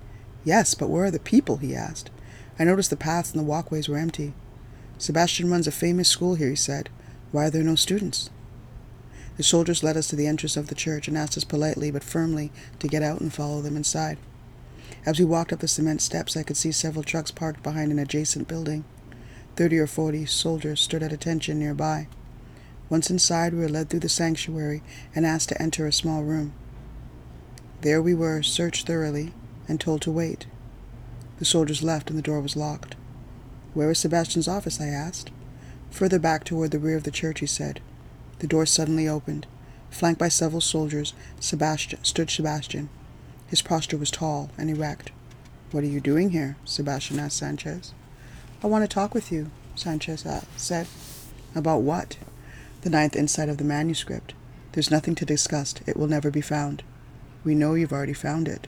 [0.44, 1.58] Yes, but where are the people?
[1.58, 2.10] he asked.
[2.58, 4.34] I noticed the paths and the walkways were empty.
[4.98, 6.88] Sebastian runs a famous school here, he said.
[7.30, 8.30] Why are there no students?
[9.36, 12.02] The soldiers led us to the entrance of the church and asked us politely but
[12.02, 14.18] firmly to get out and follow them inside.
[15.06, 17.98] As we walked up the cement steps, I could see several trucks parked behind an
[17.98, 18.84] adjacent building.
[19.54, 22.08] Thirty or forty soldiers stood at attention nearby.
[22.88, 24.82] Once inside, we were led through the sanctuary
[25.14, 26.52] and asked to enter a small room.
[27.80, 29.32] There we were, searched thoroughly,
[29.68, 30.46] and told to wait.
[31.38, 32.96] The soldiers left and the door was locked.
[33.74, 34.80] Where is Sebastian's office?
[34.80, 35.30] I asked.
[35.90, 37.80] Further back toward the rear of the church, he said.
[38.40, 39.46] The door suddenly opened.
[39.90, 42.88] Flanked by several soldiers, Sebastian stood Sebastian.
[43.46, 45.12] His posture was tall and erect.
[45.70, 46.56] What are you doing here?
[46.64, 47.94] Sebastian asked Sanchez.
[48.62, 50.88] I want to talk with you, Sanchez uh, said.
[51.54, 52.16] About what?
[52.82, 54.34] The ninth insight of the manuscript.
[54.72, 55.74] There's nothing to discuss.
[55.86, 56.82] It will never be found.
[57.44, 58.66] We know you've already found it.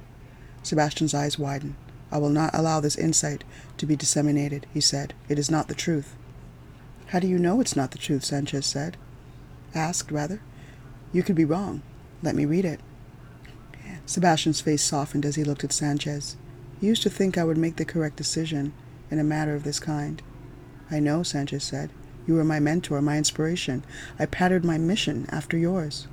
[0.62, 1.74] Sebastian's eyes widened.
[2.12, 3.44] I will not allow this insight
[3.76, 5.14] to be disseminated, he said.
[5.28, 6.16] It is not the truth.
[7.06, 8.24] How do you know it's not the truth?
[8.24, 8.96] Sanchez said.
[9.74, 10.40] Asked, rather.
[11.12, 11.82] You could be wrong.
[12.22, 12.80] Let me read it.
[14.06, 16.36] Sebastian's face softened as he looked at Sanchez.
[16.80, 18.72] You used to think I would make the correct decision
[19.10, 20.22] in a matter of this kind.
[20.90, 21.90] I know, Sanchez said.
[22.26, 23.84] You were my mentor, my inspiration.
[24.18, 26.06] I patterned my mission after yours.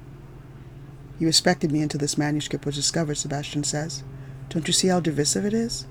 [1.20, 4.04] You respected me until this manuscript was discovered, Sebastian says.
[4.50, 5.86] Don't you see how divisive it is?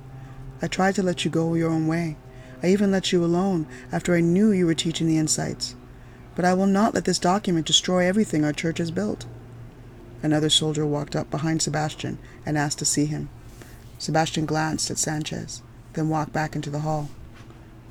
[0.63, 2.17] I tried to let you go your own way.
[2.63, 5.75] I even let you alone after I knew you were teaching the insights.
[6.35, 9.27] But I will not let this document destroy everything our church has built.
[10.23, 13.29] Another soldier walked up behind Sebastian and asked to see him.
[13.99, 15.63] Sebastian glanced at Sanchez,
[15.95, 17.09] then walked back into the hall.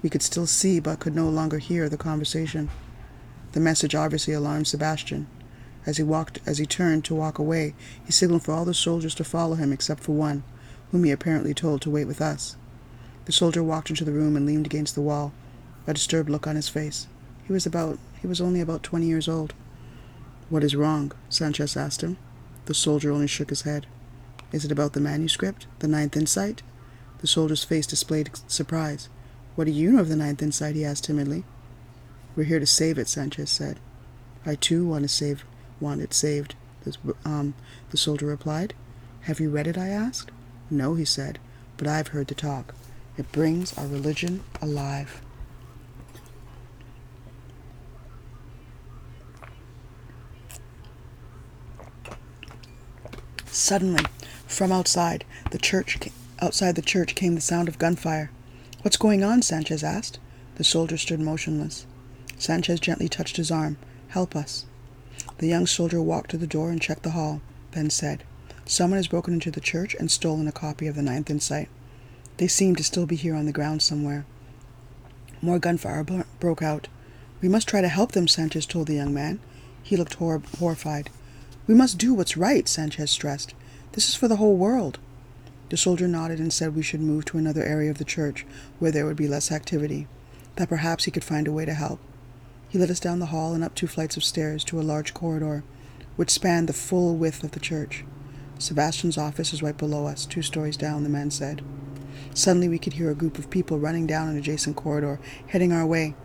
[0.01, 2.69] We could still see but could no longer hear the conversation.
[3.53, 5.27] The message obviously alarmed Sebastian.
[5.85, 9.13] As he walked as he turned to walk away, he signaled for all the soldiers
[9.15, 10.43] to follow him except for one,
[10.91, 12.55] whom he apparently told to wait with us.
[13.25, 15.33] The soldier walked into the room and leaned against the wall,
[15.85, 17.07] a disturbed look on his face.
[17.45, 19.53] He was about he was only about twenty years old.
[20.49, 21.11] What is wrong?
[21.29, 22.17] Sanchez asked him.
[22.65, 23.85] The soldier only shook his head.
[24.51, 25.67] Is it about the manuscript?
[25.79, 26.63] The ninth insight?
[27.19, 29.09] The soldier's face displayed surprise.
[29.55, 30.75] What do you know of the ninth insight?
[30.75, 31.43] he asked timidly.
[32.35, 33.79] We're here to save it, Sanchez said.
[34.45, 35.45] I too want to save
[35.79, 36.55] want it saved,
[37.23, 37.53] um,
[37.91, 38.73] the soldier replied.
[39.21, 39.77] Have you read it?
[39.77, 40.31] I asked.
[40.69, 41.39] No, he said,
[41.77, 42.75] but I've heard the talk.
[43.17, 45.21] It brings our religion alive.
[53.45, 54.03] Suddenly,
[54.45, 55.97] from outside the church,
[56.39, 58.29] outside the church came the sound of gunfire.
[58.81, 59.41] What's going on?
[59.41, 60.19] Sanchez asked.
[60.55, 61.85] The soldier stood motionless.
[62.37, 63.77] Sanchez gently touched his arm.
[64.09, 64.65] Help us.
[65.37, 68.23] The young soldier walked to the door and checked the hall, then said,
[68.65, 71.69] Someone has broken into the church and stolen a copy of the Ninth Insight.
[72.37, 74.25] They seem to still be here on the ground somewhere.
[75.41, 76.03] More gunfire
[76.39, 76.87] broke out.
[77.41, 79.39] We must try to help them, Sanchez told the young man.
[79.83, 81.09] He looked hor- horrified.
[81.67, 83.53] We must do what's right, Sanchez stressed.
[83.91, 84.99] This is for the whole world.
[85.69, 88.45] The soldier nodded and said we should move to another area of the church
[88.79, 90.07] where there would be less activity,
[90.55, 91.99] that perhaps he could find a way to help.
[92.69, 95.13] He led us down the hall and up two flights of stairs to a large
[95.13, 95.63] corridor,
[96.15, 98.03] which spanned the full width of the church.
[98.57, 101.61] Sebastian's office is right below us, two stories down, the man said.
[102.33, 105.85] Suddenly we could hear a group of people running down an adjacent corridor, heading our
[105.85, 106.15] way.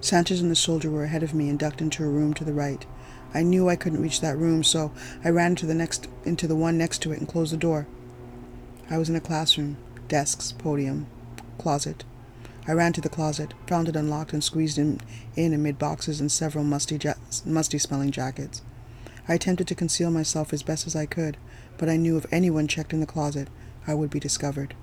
[0.00, 2.52] Sanchez and the soldier were ahead of me and ducked into a room to the
[2.52, 2.84] right.
[3.32, 4.92] I knew I couldn't reach that room, so
[5.24, 7.86] I ran into the next into the one next to it and closed the door.
[8.90, 9.76] I was in a classroom,
[10.08, 11.06] desks, podium,
[11.58, 12.04] closet.
[12.66, 15.00] I ran to the closet, found it unlocked, and squeezed in,
[15.36, 18.62] in amid boxes and several musty, ja- musty smelling jackets.
[19.28, 21.36] I attempted to conceal myself as best as I could,
[21.76, 23.48] but I knew if anyone checked in the closet,
[23.86, 24.74] I would be discovered.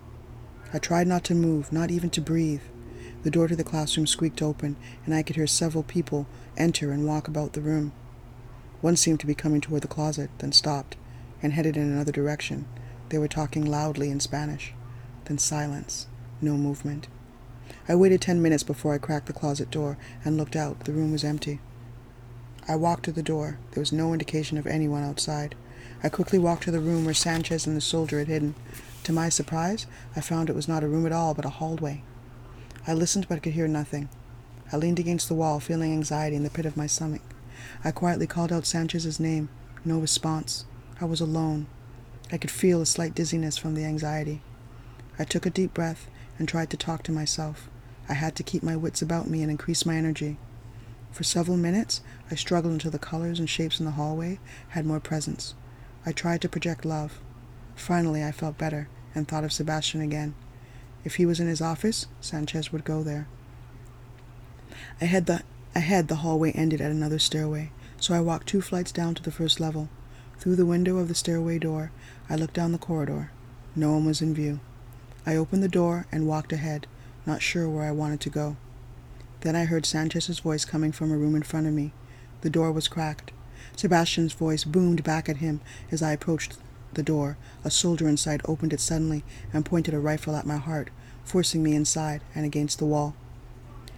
[0.74, 2.62] I tried not to move, not even to breathe.
[3.24, 7.06] The door to the classroom squeaked open, and I could hear several people enter and
[7.06, 7.94] walk about the room.
[8.82, 10.96] One seemed to be coming toward the closet, then stopped,
[11.42, 12.66] and headed in another direction.
[13.10, 14.74] They were talking loudly in Spanish.
[15.26, 16.08] Then silence,
[16.42, 17.08] no movement.
[17.92, 20.86] I waited ten minutes before I cracked the closet door and looked out.
[20.86, 21.60] The room was empty.
[22.66, 23.60] I walked to the door.
[23.72, 25.56] There was no indication of anyone outside.
[26.02, 28.56] I quickly walked to the room where Sanchez and the soldier had hidden.
[29.04, 32.02] To my surprise, I found it was not a room at all, but a hallway.
[32.88, 34.08] I listened but could hear nothing.
[34.72, 37.24] I leaned against the wall, feeling anxiety in the pit of my stomach.
[37.84, 39.50] I quietly called out Sanchez's name.
[39.84, 40.64] No response.
[41.02, 41.68] I was alone.
[42.32, 44.42] I could feel a slight dizziness from the anxiety.
[45.20, 47.68] I took a deep breath and tried to talk to myself.
[48.12, 50.38] I had to keep my wits about me and increase my energy.
[51.14, 54.38] For several minutes, I struggled until the colors and shapes in the hallway
[54.70, 55.56] had more presence.
[56.06, 57.22] I tried to project love.
[57.74, 60.36] Finally, I felt better and thought of Sebastian again.
[61.06, 63.28] If he was in his office, Sanchez would go there.
[65.00, 65.44] Ahead the,
[65.74, 69.32] ahead, the hallway ended at another stairway, so I walked two flights down to the
[69.32, 69.88] first level.
[70.38, 71.92] Through the window of the stairway door,
[72.30, 73.32] I looked down the corridor.
[73.74, 74.60] No one was in view.
[75.26, 76.88] I opened the door and walked ahead,
[77.26, 78.58] not sure where I wanted to go.
[79.42, 81.94] Then I heard Sanchez's voice coming from a room in front of me.
[82.42, 83.32] The door was cracked.
[83.76, 85.62] Sebastian's voice boomed back at him
[85.92, 86.58] as I approached
[86.94, 87.38] the door.
[87.64, 90.90] A soldier inside opened it suddenly and pointed a rifle at my heart,
[91.24, 93.16] forcing me inside and against the wall.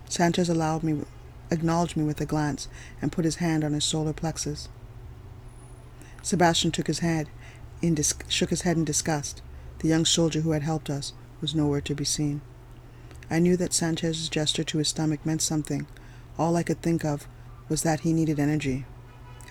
[0.07, 1.01] Sanchez allowed me,
[1.49, 2.67] acknowledged me with a glance
[3.01, 4.69] and put his hand on his solar plexus.
[6.21, 7.28] Sebastian took his head
[7.82, 9.41] in dis- shook his head in disgust.
[9.80, 12.41] The young soldier who had helped us was nowhere to be seen.
[13.34, 15.88] I knew that Sanchez's gesture to his stomach meant something.
[16.38, 17.27] All I could think of
[17.67, 18.86] was that he needed energy.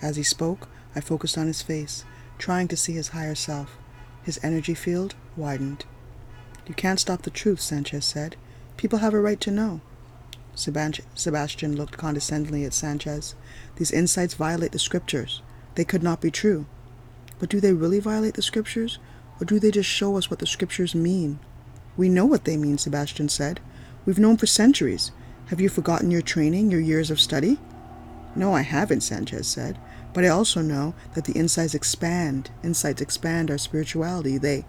[0.01, 2.05] As he spoke, I focused on his face,
[2.37, 3.77] trying to see his higher self.
[4.23, 5.83] His energy field widened.
[6.65, 8.37] You can't stop the truth, Sanchez said.
[8.77, 9.81] People have a right to know.
[10.55, 13.35] Sebastian looked condescendingly at Sanchez.
[13.75, 15.41] These insights violate the scriptures.
[15.75, 16.67] They could not be true.
[17.37, 18.97] But do they really violate the scriptures?
[19.41, 21.39] Or do they just show us what the scriptures mean?
[21.97, 23.59] We know what they mean, Sebastian said.
[24.05, 25.11] We've known for centuries.
[25.47, 27.57] Have you forgotten your training, your years of study?
[28.35, 29.77] No, I haven't, Sanchez said.
[30.13, 32.51] But I also know that the insights expand.
[32.63, 34.37] Insights expand our spirituality.
[34.37, 34.65] They.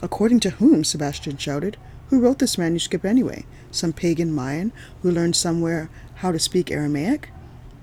[0.00, 0.84] According to whom?
[0.84, 1.76] Sebastian shouted.
[2.08, 3.46] Who wrote this manuscript anyway?
[3.70, 7.30] Some pagan Mayan who learned somewhere how to speak Aramaic?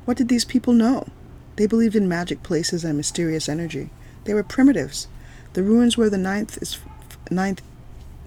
[0.05, 1.07] What did these people know?
[1.55, 3.89] They believed in magic places and mysterious energy.
[4.23, 5.07] They were primitives.
[5.53, 6.79] The ruins where the ninth is
[7.31, 7.61] ninth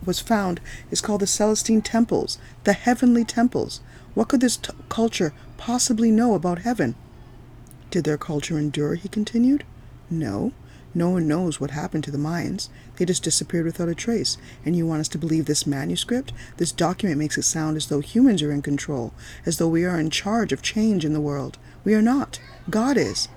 [0.05, 3.81] was found is called the Celestine Temples, the heavenly temples.
[4.15, 6.95] What could this t- culture possibly know about heaven?
[7.91, 8.95] Did their culture endure?
[8.95, 9.65] He continued.
[10.11, 10.53] No.
[10.95, 12.69] No one knows what happened to the Mayans.
[12.97, 14.37] They just disappeared without a trace.
[14.65, 16.33] And you want us to believe this manuscript?
[16.59, 19.15] This document makes it sound as though humans are in control,
[19.47, 21.57] as though we are in charge of change in the world.
[21.85, 22.41] We are not.
[22.69, 23.29] God is.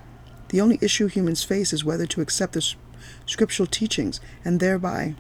[0.50, 2.76] The only issue humans face is whether to accept the
[3.26, 5.16] scriptural teachings and thereby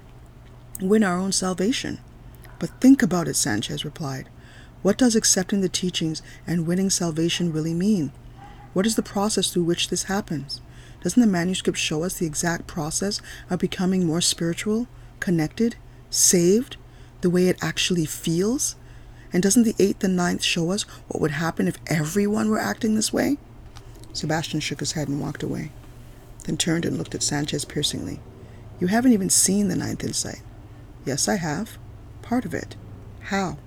[0.82, 1.99] win our own salvation.
[2.59, 4.30] But think about it, Sanchez replied.
[4.82, 8.11] What does accepting the teachings and winning salvation really mean?
[8.73, 10.61] What is the process through which this happens?
[11.01, 14.88] Doesn't the manuscript show us the exact process of becoming more spiritual,
[15.19, 15.76] connected,
[16.09, 16.78] saved,
[17.21, 18.76] the way it actually feels?
[19.32, 22.95] And doesn't the eighth and ninth show us what would happen if everyone were acting
[22.95, 23.38] this way?
[24.13, 25.71] Sebastian shook his head and walked away,
[26.45, 28.19] then turned and looked at Sanchez piercingly.
[28.80, 30.41] You haven't even seen the ninth insight.
[31.06, 31.78] Yes, I have.
[32.22, 32.76] Part of it.
[33.22, 33.58] How?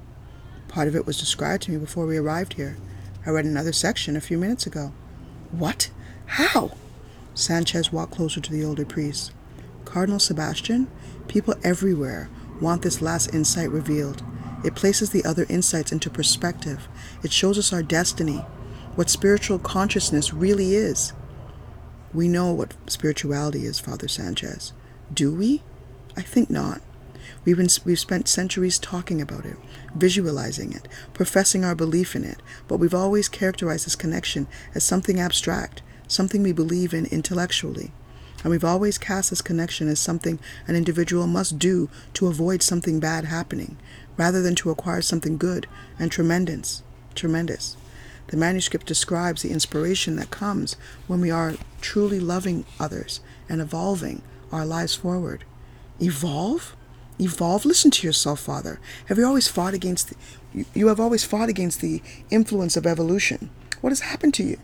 [0.66, 2.76] Part of it was described to me before we arrived here.
[3.24, 4.93] I read another section a few minutes ago.
[5.51, 5.91] What?
[6.26, 6.72] How?
[7.34, 9.32] Sanchez walked closer to the older priest.
[9.84, 10.89] Cardinal Sebastian,
[11.28, 12.28] people everywhere
[12.61, 14.22] want this last insight revealed.
[14.64, 16.89] It places the other insights into perspective.
[17.22, 18.45] It shows us our destiny,
[18.97, 21.12] what spiritual consciousness really is.
[22.12, 24.72] We know what spirituality is, Father Sanchez.
[25.12, 25.62] Do we?
[26.16, 26.80] I think not.
[27.45, 29.57] We've, been, we've spent centuries talking about it,
[29.95, 35.18] visualizing it, professing our belief in it, but we've always characterized this connection as something
[35.18, 37.93] abstract, something we believe in intellectually.
[38.43, 43.01] And we've always cast this connection as something an individual must do to avoid something
[43.01, 43.76] bad happening,
[44.16, 45.66] rather than to acquire something good
[45.99, 46.82] and tremendous.
[47.14, 47.76] Tremendous.
[48.28, 50.76] The manuscript describes the inspiration that comes
[51.07, 54.22] when we are truly loving others and evolving
[54.53, 55.45] our lives forward.
[56.01, 56.76] Evolve?
[57.20, 57.64] Evolve?
[57.64, 58.80] Listen to yourself, Father.
[59.06, 60.16] Have you always fought against the,
[60.52, 63.50] you, you have always fought against the influence of evolution.
[63.80, 64.58] What has happened to you?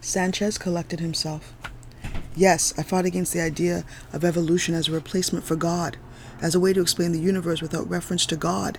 [0.00, 1.54] Sanchez collected himself.
[2.34, 5.96] Yes, I fought against the idea of evolution as a replacement for God,
[6.40, 8.78] as a way to explain the universe without reference to God.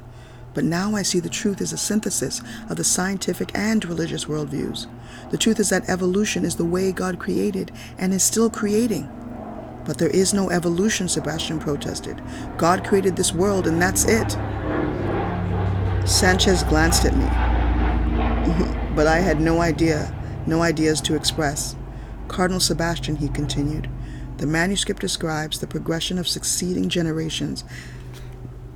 [0.53, 4.87] But now I see the truth as a synthesis of the scientific and religious worldviews.
[5.31, 9.09] The truth is that evolution is the way God created and is still creating.
[9.85, 12.21] But there is no evolution, Sebastian protested.
[12.57, 14.31] God created this world and that's it.
[16.07, 17.25] Sanchez glanced at me.
[18.95, 20.13] but I had no idea
[20.45, 21.75] no ideas to express.
[22.27, 23.89] Cardinal Sebastian, he continued,
[24.37, 27.63] the manuscript describes the progression of succeeding generations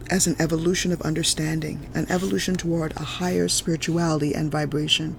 [0.09, 5.17] as an evolution of understanding, an evolution toward a higher spirituality and vibration.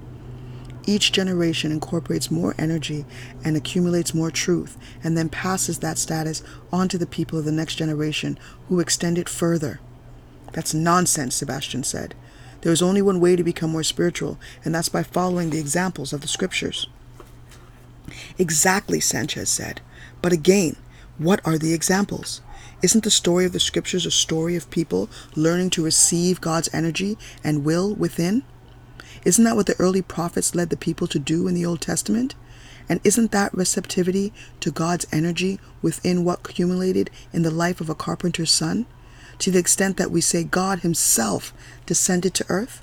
[0.89, 3.05] Each generation incorporates more energy
[3.45, 7.53] and accumulates more truth, and then passes that status on to the people of the
[7.53, 9.81] next generation who extend it further.
[10.55, 12.15] That's nonsense, Sebastian said.
[12.63, 16.15] There is only one way to become more spiritual, and that's by following the examples
[16.15, 16.89] of the scriptures.
[18.39, 19.83] Exactly, Sanchez said.
[20.23, 20.75] But again,
[21.19, 22.41] what are the examples?
[22.81, 27.19] Isn't the story of the scriptures a story of people learning to receive God's energy
[27.45, 28.43] and will within?
[29.29, 32.35] Isn't that what the early prophets led the people to do in the Old Testament?
[32.89, 37.95] And isn't that receptivity to God's energy within what accumulated in the life of a
[37.95, 38.87] carpenter's son?
[39.39, 41.53] to the extent that we say God Himself
[41.87, 42.83] descended to earth?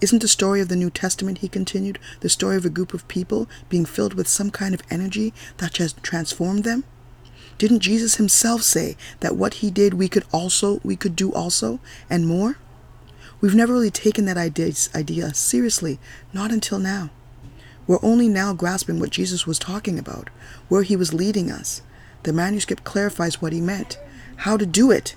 [0.00, 3.08] Isn't the story of the New Testament, he continued, the story of a group of
[3.08, 6.84] people being filled with some kind of energy that has transformed them?
[7.58, 11.80] Didn't Jesus himself say that what he did we could also we could do also
[12.10, 12.58] and more?
[13.40, 15.98] We've never really taken that idea, seriously,
[16.32, 17.10] not until now.
[17.86, 20.30] We're only now grasping what Jesus was talking about,
[20.68, 21.82] where he was leading us.
[22.24, 23.98] The manuscript clarifies what he meant
[24.40, 25.14] how to do it.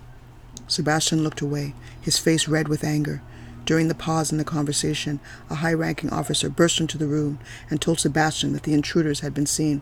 [0.67, 3.21] Sebastian looked away, his face red with anger.
[3.65, 7.39] During the pause in the conversation, a high ranking officer burst into the room
[7.69, 9.81] and told Sebastian that the intruders had been seen.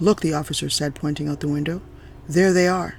[0.00, 1.80] Look, the officer said, pointing out the window.
[2.28, 2.96] There they are.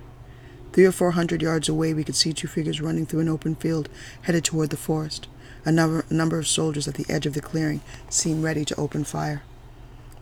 [0.75, 3.55] Three or four hundred yards away, we could see two figures running through an open
[3.55, 3.87] field,
[4.23, 5.25] headed toward the forest.
[5.63, 8.75] A number, a number of soldiers at the edge of the clearing seemed ready to
[8.75, 9.41] open fire.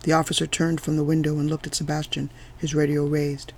[0.04, 3.52] The officer turned from the window and looked at Sebastian, his radio raised.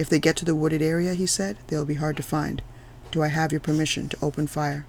[0.00, 2.60] If they get to the wooded area, he said, they'll be hard to find.
[3.12, 4.84] Do I have your permission to open fire?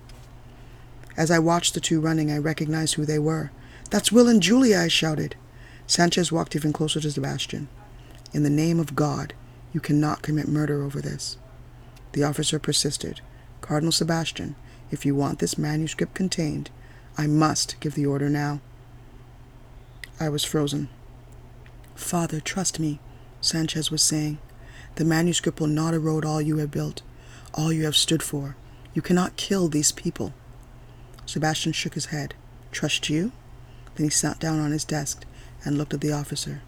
[1.16, 3.52] As I watched the two running, I recognized who they were.
[3.92, 5.36] That's Will and Julia, I shouted.
[5.86, 7.68] Sanchez walked even closer to Sebastian.
[8.34, 9.36] In the name of God,
[9.74, 11.38] you cannot commit murder over this.
[12.14, 13.22] The officer persisted.
[13.62, 14.56] Cardinal Sebastian,
[14.92, 16.70] if you want this manuscript contained,
[17.18, 18.62] I must give the order now.
[20.20, 20.90] I was frozen.
[21.96, 23.00] Father, trust me,
[23.42, 24.38] Sanchez was saying.
[24.96, 27.02] The manuscript will not erode all you have built,
[27.54, 28.56] all you have stood for.
[28.94, 30.34] You cannot kill these people.
[31.26, 32.34] Sebastian shook his head.
[32.72, 33.32] Trust you?
[33.96, 35.26] Then he sat down on his desk
[35.64, 36.62] and looked at the officer.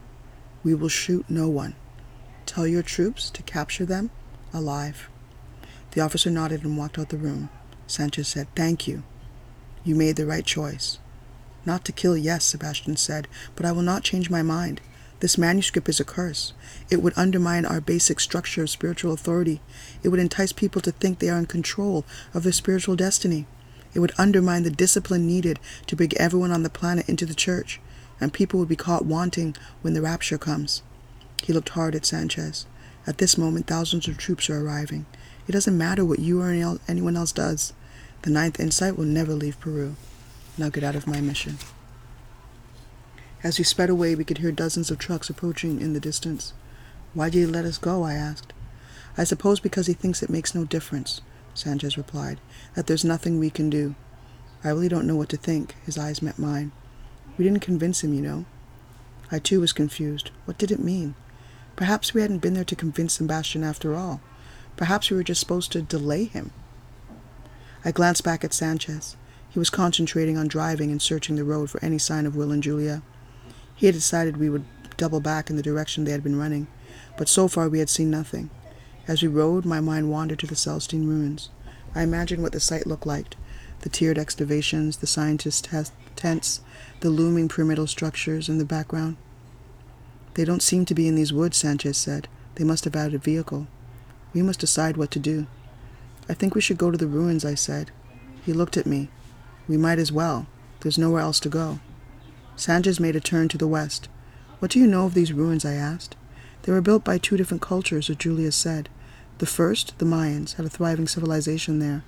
[0.62, 1.74] We will shoot no one.
[2.50, 4.10] Tell your troops to capture them
[4.52, 5.08] alive.
[5.92, 7.48] The officer nodded and walked out the room.
[7.86, 9.04] Sanchez said, Thank you.
[9.84, 10.98] You made the right choice.
[11.64, 14.80] Not to kill, yes, Sebastian said, but I will not change my mind.
[15.20, 16.52] This manuscript is a curse.
[16.90, 19.60] It would undermine our basic structure of spiritual authority.
[20.02, 23.46] It would entice people to think they are in control of their spiritual destiny.
[23.94, 27.80] It would undermine the discipline needed to bring everyone on the planet into the church,
[28.20, 30.82] and people would be caught wanting when the rapture comes.
[31.44, 32.66] He looked hard at Sanchez.
[33.06, 35.06] At this moment, thousands of troops are arriving.
[35.48, 37.72] It doesn't matter what you or anyone else does.
[38.22, 39.96] The Ninth Insight will never leave Peru.
[40.58, 41.58] Now get out of my mission.
[43.42, 46.52] As we sped away, we could hear dozens of trucks approaching in the distance.
[47.14, 48.02] Why did he let us go?
[48.02, 48.52] I asked.
[49.16, 51.22] I suppose because he thinks it makes no difference,
[51.54, 52.38] Sanchez replied,
[52.74, 53.94] that there's nothing we can do.
[54.62, 55.74] I really don't know what to think.
[55.86, 56.72] His eyes met mine.
[57.38, 58.44] We didn't convince him, you know.
[59.32, 60.30] I too was confused.
[60.44, 61.14] What did it mean?
[61.80, 64.20] Perhaps we hadn't been there to convince Sebastian after all.
[64.76, 66.50] Perhaps we were just supposed to delay him.
[67.86, 69.16] I glanced back at Sanchez.
[69.48, 72.62] He was concentrating on driving and searching the road for any sign of Will and
[72.62, 73.00] Julia.
[73.74, 74.66] He had decided we would
[74.98, 76.66] double back in the direction they had been running,
[77.16, 78.50] but so far we had seen nothing.
[79.08, 81.48] As we rode, my mind wandered to the Celestine ruins.
[81.94, 83.36] I imagined what the site looked like
[83.80, 86.60] the tiered excavations, the scientists' tents,
[87.00, 89.16] the looming pyramidal structures in the background.
[90.34, 92.28] They don't seem to be in these woods, Sanchez said.
[92.54, 93.66] They must have added a vehicle.
[94.32, 95.46] We must decide what to do.
[96.28, 97.90] I think we should go to the ruins, I said.
[98.44, 99.08] He looked at me.
[99.66, 100.46] We might as well.
[100.80, 101.80] There's nowhere else to go.
[102.56, 104.08] Sanchez made a turn to the west.
[104.58, 105.64] What do you know of these ruins?
[105.64, 106.16] I asked.
[106.62, 108.88] They were built by two different cultures, as Julia said.
[109.38, 112.04] The first, the Mayans, had a thriving civilization there,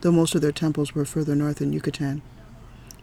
[0.00, 2.22] though most of their temples were further north in Yucatan.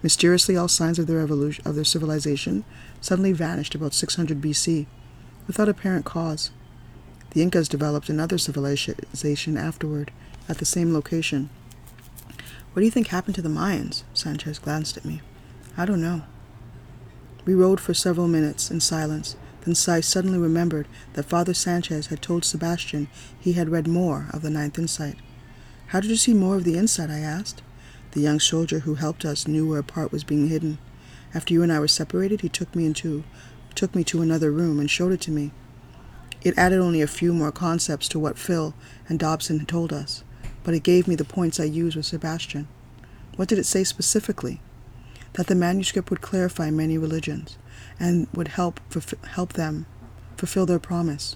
[0.05, 2.63] Mysteriously, all signs of their evolution of their civilization
[3.01, 4.85] suddenly vanished about 600 BC,
[5.47, 6.51] without apparent cause.
[7.31, 10.11] The Incas developed another civilization afterward,
[10.47, 11.49] at the same location.
[12.71, 14.03] What do you think happened to the Mayans?
[14.13, 15.21] Sanchez glanced at me.
[15.75, 16.21] I don't know.
[17.43, 19.35] We rode for several minutes in silence.
[19.61, 23.07] Then Sai suddenly remembered that Father Sanchez had told Sebastian
[23.39, 25.15] he had read more of the Ninth Insight.
[25.87, 27.09] How did you see more of the Insight?
[27.09, 27.63] I asked.
[28.15, 30.79] The young soldier who helped us knew where a part was being hidden.
[31.35, 33.23] After you and I were separated, he took me into
[33.75, 35.51] took me to another room and showed it to me.
[36.41, 38.73] It added only a few more concepts to what Phil
[39.07, 40.23] and Dobson had told us,
[40.63, 42.67] but it gave me the points I used with Sebastian.
[43.35, 44.61] What did it say specifically?
[45.35, 47.57] that the manuscript would clarify many religions
[47.99, 48.79] and would help,
[49.27, 49.85] help them
[50.37, 51.35] fulfill their promise.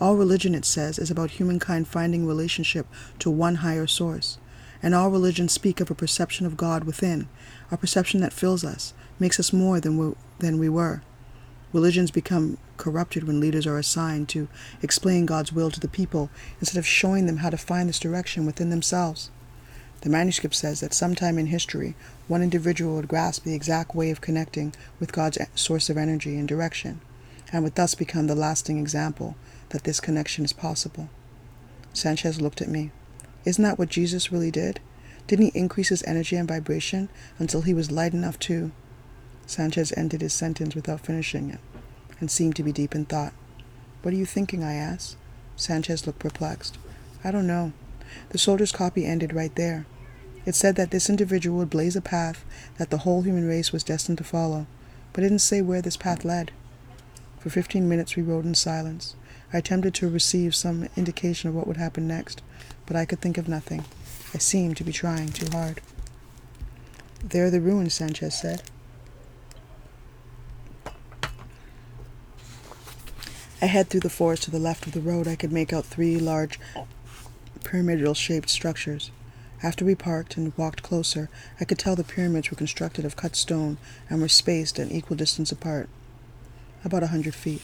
[0.00, 2.86] All religion, it says, is about humankind finding relationship
[3.18, 4.38] to one higher source.
[4.82, 7.28] And all religions speak of a perception of God within,
[7.70, 11.02] a perception that fills us, makes us more than we, than we were.
[11.72, 14.48] Religions become corrupted when leaders are assigned to
[14.82, 16.30] explain God's will to the people
[16.60, 19.30] instead of showing them how to find this direction within themselves.
[20.02, 21.94] The manuscript says that sometime in history,
[22.26, 26.48] one individual would grasp the exact way of connecting with God's source of energy and
[26.48, 27.00] direction,
[27.52, 29.36] and would thus become the lasting example
[29.68, 31.08] that this connection is possible.
[31.92, 32.90] Sanchez looked at me.
[33.44, 34.80] Isn't that what Jesus really did?
[35.26, 38.72] Didn't he increase his energy and vibration until he was light enough to?
[39.46, 41.60] Sanchez ended his sentence without finishing it,
[42.20, 43.32] and seemed to be deep in thought.
[44.02, 44.62] What are you thinking?
[44.62, 45.16] I asked.
[45.56, 46.78] Sanchez looked perplexed.
[47.22, 47.72] I don't know.
[48.30, 49.86] The soldier's copy ended right there.
[50.44, 52.44] It said that this individual would blaze a path
[52.78, 54.66] that the whole human race was destined to follow,
[55.12, 56.50] but it didn't say where this path led.
[57.38, 59.14] For fifteen minutes we rode in silence.
[59.52, 62.42] I attempted to receive some indication of what would happen next,
[62.92, 63.86] but I could think of nothing.
[64.34, 65.80] I seemed to be trying too hard.
[67.24, 68.62] There are the ruins, Sanchez said.
[73.62, 76.18] Ahead through the forest to the left of the road, I could make out three
[76.18, 76.60] large
[77.64, 79.10] pyramidal shaped structures.
[79.62, 83.36] After we parked and walked closer, I could tell the pyramids were constructed of cut
[83.36, 83.78] stone
[84.10, 85.88] and were spaced an equal distance apart,
[86.84, 87.62] about a hundred feet.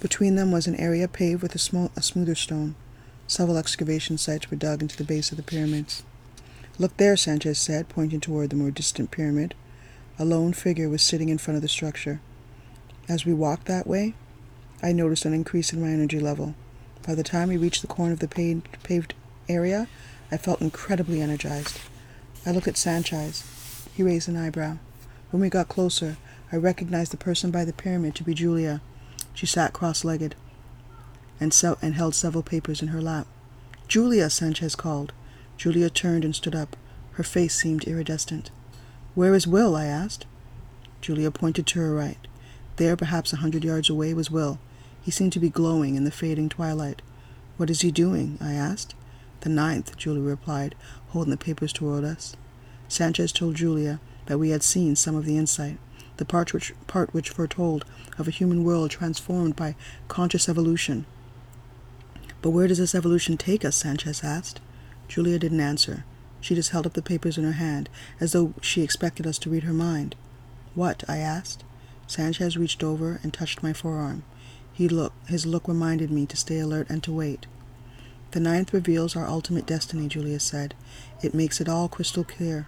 [0.00, 2.74] Between them was an area paved with a, sm- a smoother stone.
[3.26, 6.02] Several excavation sites were dug into the base of the pyramids.
[6.78, 9.54] Look there, Sanchez said, pointing toward the more distant pyramid.
[10.18, 12.20] A lone figure was sitting in front of the structure.
[13.08, 14.14] As we walked that way,
[14.82, 16.54] I noticed an increase in my energy level.
[17.06, 19.14] By the time we reached the corner of the paved,
[19.48, 19.88] area,
[20.30, 21.78] I felt incredibly energized.
[22.46, 23.44] I looked at Sanchez.
[23.94, 24.78] He raised an eyebrow.
[25.30, 26.16] When we got closer,
[26.52, 28.80] I recognized the person by the pyramid to be Julia.
[29.32, 30.34] She sat cross-legged
[31.40, 33.26] and, se- and held several papers in her lap.
[33.88, 35.12] Julia, Sanchez called.
[35.56, 36.76] Julia turned and stood up.
[37.12, 38.50] Her face seemed iridescent.
[39.14, 39.76] Where is Will?
[39.76, 40.26] I asked.
[41.00, 42.18] Julia pointed to her right.
[42.76, 44.58] There, perhaps a hundred yards away, was Will.
[45.02, 47.02] He seemed to be glowing in the fading twilight.
[47.56, 48.38] What is he doing?
[48.40, 48.94] I asked.
[49.42, 50.74] The ninth, Julia replied,
[51.10, 52.34] holding the papers toward us.
[52.88, 55.78] Sanchez told Julia that we had seen some of the insight,
[56.16, 57.84] the part which, part which foretold
[58.18, 59.76] of a human world transformed by
[60.08, 61.04] conscious evolution.
[62.44, 63.74] But where does this evolution take us?
[63.74, 64.60] Sanchez asked.
[65.08, 66.04] Julia didn't answer.
[66.42, 67.88] She just held up the papers in her hand,
[68.20, 70.14] as though she expected us to read her mind.
[70.74, 71.04] What?
[71.08, 71.64] I asked.
[72.06, 74.24] Sanchez reached over and touched my forearm.
[74.74, 77.46] He looked, his look reminded me to stay alert and to wait.
[78.32, 80.74] The ninth reveals our ultimate destiny, Julia said.
[81.22, 82.66] It makes it all crystal clear.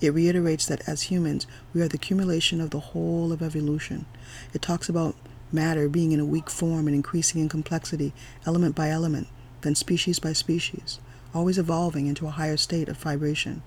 [0.00, 4.06] It reiterates that as humans, we are the accumulation of the whole of evolution.
[4.54, 5.14] It talks about
[5.52, 8.12] matter being in a weak form and increasing in complexity,
[8.46, 9.28] element by element,
[9.62, 11.00] then species by species,
[11.34, 13.62] always evolving into a higher state of vibration.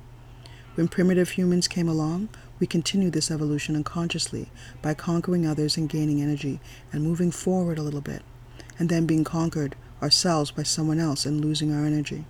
[0.76, 2.30] When primitive humans came along,
[2.60, 4.50] we continued this evolution unconsciously
[4.82, 6.60] by conquering others and gaining energy
[6.92, 8.24] and moving forward a little bit,
[8.80, 12.26] and then being conquered ourselves by someone else and losing our energy.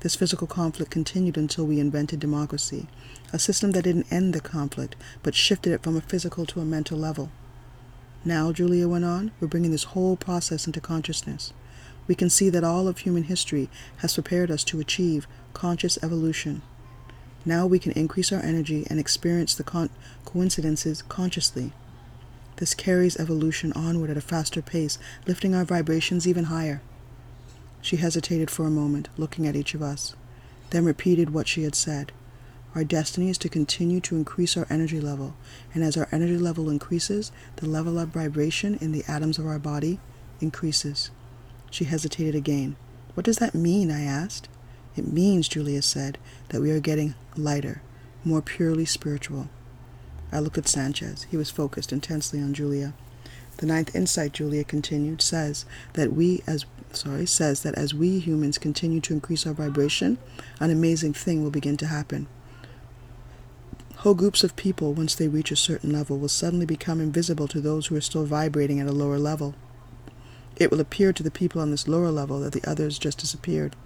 [0.00, 2.88] This physical conflict continued until we invented democracy,
[3.32, 6.64] a system that didn't end the conflict, but shifted it from a physical to a
[6.64, 7.30] mental level.
[8.24, 11.52] Now, Julia went on, we're bringing this whole process into consciousness.
[12.06, 16.62] We can see that all of human history has prepared us to achieve conscious evolution.
[17.44, 19.90] Now we can increase our energy and experience the con-
[20.24, 21.72] coincidences consciously.
[22.56, 26.82] This carries evolution onward at a faster pace, lifting our vibrations even higher.
[27.80, 30.14] She hesitated for a moment, looking at each of us,
[30.68, 32.12] then repeated what she had said.
[32.74, 35.34] Our destiny is to continue to increase our energy level,
[35.74, 39.58] and as our energy level increases, the level of vibration in the atoms of our
[39.58, 39.98] body
[40.40, 41.10] increases.
[41.70, 42.76] She hesitated again.
[43.14, 43.90] What does that mean?
[43.90, 44.48] I asked.
[44.96, 46.18] It means, Julia said,
[46.50, 47.82] that we are getting lighter,
[48.24, 49.48] more purely spiritual.
[50.32, 51.24] I looked at Sanchez.
[51.30, 52.94] He was focused intensely on Julia.
[53.56, 55.64] The ninth insight, Julia continued, says
[55.94, 60.18] that we as sorry, says that as we humans continue to increase our vibration,
[60.58, 62.26] an amazing thing will begin to happen.
[64.00, 67.60] Whole groups of people, once they reach a certain level, will suddenly become invisible to
[67.60, 69.54] those who are still vibrating at a lower level.
[70.56, 73.76] It will appear to the people on this lower level that the others just disappeared.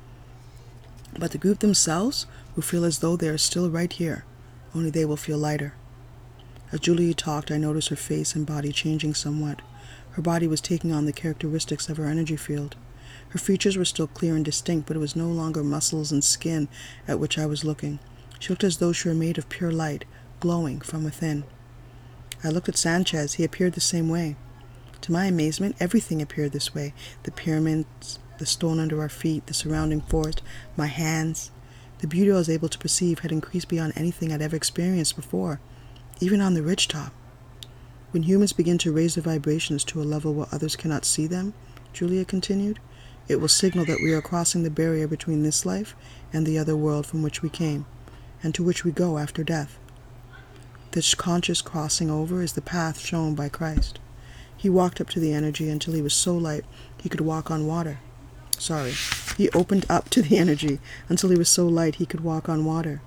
[1.19, 4.25] But the group themselves will feel as though they are still right here,
[4.73, 5.75] only they will feel lighter.
[6.71, 9.63] As Julia talked, I noticed her face and body changing somewhat.
[10.13, 12.77] Her body was taking on the characteristics of her energy field.
[13.31, 16.69] Her features were still clear and distinct, but it was no longer muscles and skin
[17.09, 17.99] at which I was looking.
[18.45, 20.05] She looked as though she were made of pure light,
[20.39, 21.45] glowing from within.
[22.45, 23.33] I looked at Sanchez.
[23.33, 24.37] He appeared the same way.
[25.01, 26.93] To my amazement, everything appeared this way
[27.23, 30.43] the pyramids, the stone under our feet, the surrounding forest,
[30.77, 31.53] my hands.
[32.01, 35.59] The beauty I was able to perceive had increased beyond anything I'd ever experienced before,
[36.21, 37.15] even on the ridge top.
[38.11, 41.55] When humans begin to raise their vibrations to a level where others cannot see them,
[41.95, 42.79] Julia continued,
[43.27, 45.97] it will signal that we are crossing the barrier between this life
[46.31, 47.87] and the other world from which we came,
[48.45, 49.79] and to which we go after death.
[50.93, 53.99] This conscious crossing over is the path shown by Christ.
[54.57, 56.65] He walked up to the energy until he was so light
[57.03, 57.99] he could walk on water.
[58.59, 58.93] Sorry.
[59.37, 60.79] He opened up to the energy
[61.09, 63.01] until he was so light he could walk on water.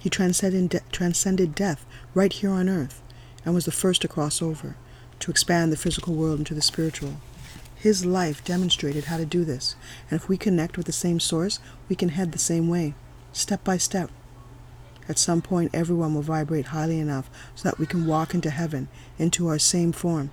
[0.00, 3.00] He transcended, de- transcended death right here on earth
[3.44, 4.76] and was the first to cross over,
[5.20, 7.20] to expand the physical world into the spiritual.
[7.76, 9.74] His life demonstrated how to do this,
[10.10, 12.94] and if we connect with the same source, we can head the same way,
[13.32, 14.10] step by step.
[15.10, 18.86] At some point, everyone will vibrate highly enough so that we can walk into heaven,
[19.18, 20.30] into our same form.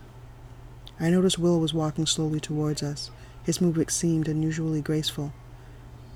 [0.99, 3.09] I noticed Will was walking slowly towards us.
[3.41, 5.34] His movement seemed unusually graceful,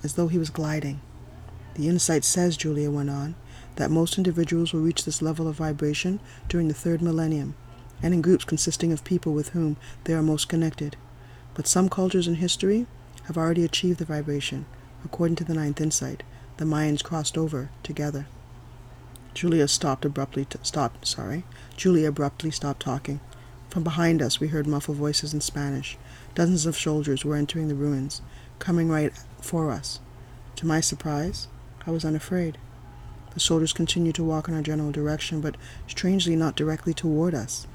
[0.04, 1.02] as though he was gliding.
[1.74, 3.34] The insight says, Julia went on,
[3.78, 7.56] that most individuals will reach this level of vibration during the third millennium,
[8.04, 10.96] and in groups consisting of people with whom they are most connected.
[11.56, 12.86] But some cultures in history
[13.24, 14.68] have already achieved the vibration.
[15.04, 16.22] According to the ninth insight,
[16.58, 18.28] the Mayans crossed over together.
[19.34, 20.46] Julia stopped abruptly.
[20.46, 21.08] To, stopped.
[21.08, 21.44] Sorry.
[21.78, 23.20] Julia abruptly stopped talking.
[23.70, 25.98] From behind us, we heard muffled voices in Spanish.
[26.36, 28.22] Dozens of soldiers were entering the ruins,
[28.60, 30.00] coming right for us.
[30.58, 31.48] To my surprise,
[31.88, 32.58] I was unafraid.
[33.34, 35.56] The soldiers continued to walk in our general direction, but
[35.88, 37.66] strangely not directly toward us.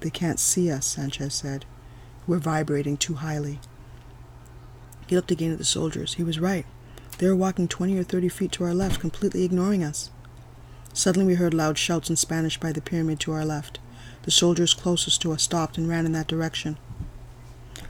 [0.00, 1.66] They can't see us, Sanchez said.
[2.26, 3.60] We're vibrating too highly.
[5.06, 6.14] He looked again at the soldiers.
[6.14, 6.66] He was right.
[7.18, 10.10] They were walking 20 or 30 feet to our left, completely ignoring us.
[10.96, 13.78] Suddenly we heard loud shouts in Spanish by the pyramid to our left.
[14.22, 16.78] The soldiers closest to us stopped and ran in that direction.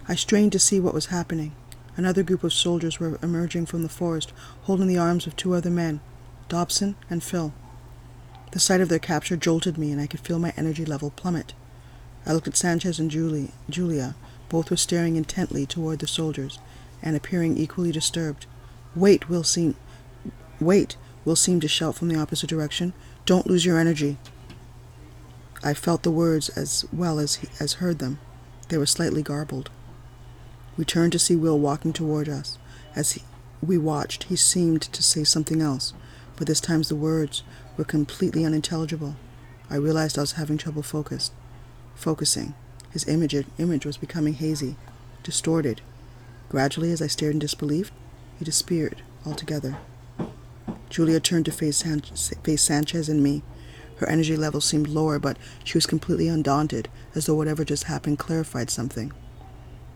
[0.08, 1.54] I strained to see what was happening.
[1.96, 4.32] Another group of soldiers were emerging from the forest,
[4.62, 6.00] holding the arms of two other men,
[6.48, 7.54] Dobson and Phil.
[8.50, 11.54] The sight of their capture jolted me, and I could feel my energy level plummet.
[12.26, 14.16] I looked at Sanchez and Julie, Julia.
[14.48, 16.58] Both were staring intently toward the soldiers,
[17.04, 18.46] and appearing equally disturbed.
[18.96, 19.76] Wait, Will seem
[20.58, 20.96] Wait,
[21.26, 22.94] Will seemed to shout from the opposite direction.
[23.26, 24.16] Don't lose your energy.
[25.62, 28.20] I felt the words as well as he, as heard them.
[28.68, 29.68] They were slightly garbled.
[30.76, 32.58] We turned to see Will walking toward us.
[32.94, 33.22] As he,
[33.60, 35.94] we watched, he seemed to say something else,
[36.36, 37.42] but this time the words
[37.76, 39.16] were completely unintelligible.
[39.68, 41.32] I realized I was having trouble focus,
[41.96, 42.54] focusing.
[42.92, 44.76] His image, image was becoming hazy,
[45.24, 45.80] distorted.
[46.50, 47.90] Gradually, as I stared in disbelief,
[48.38, 49.78] he disappeared altogether.
[50.88, 53.42] Julia turned to face, San- face Sanchez and me.
[53.96, 58.18] Her energy level seemed lower, but she was completely undaunted, as though whatever just happened
[58.18, 59.12] clarified something.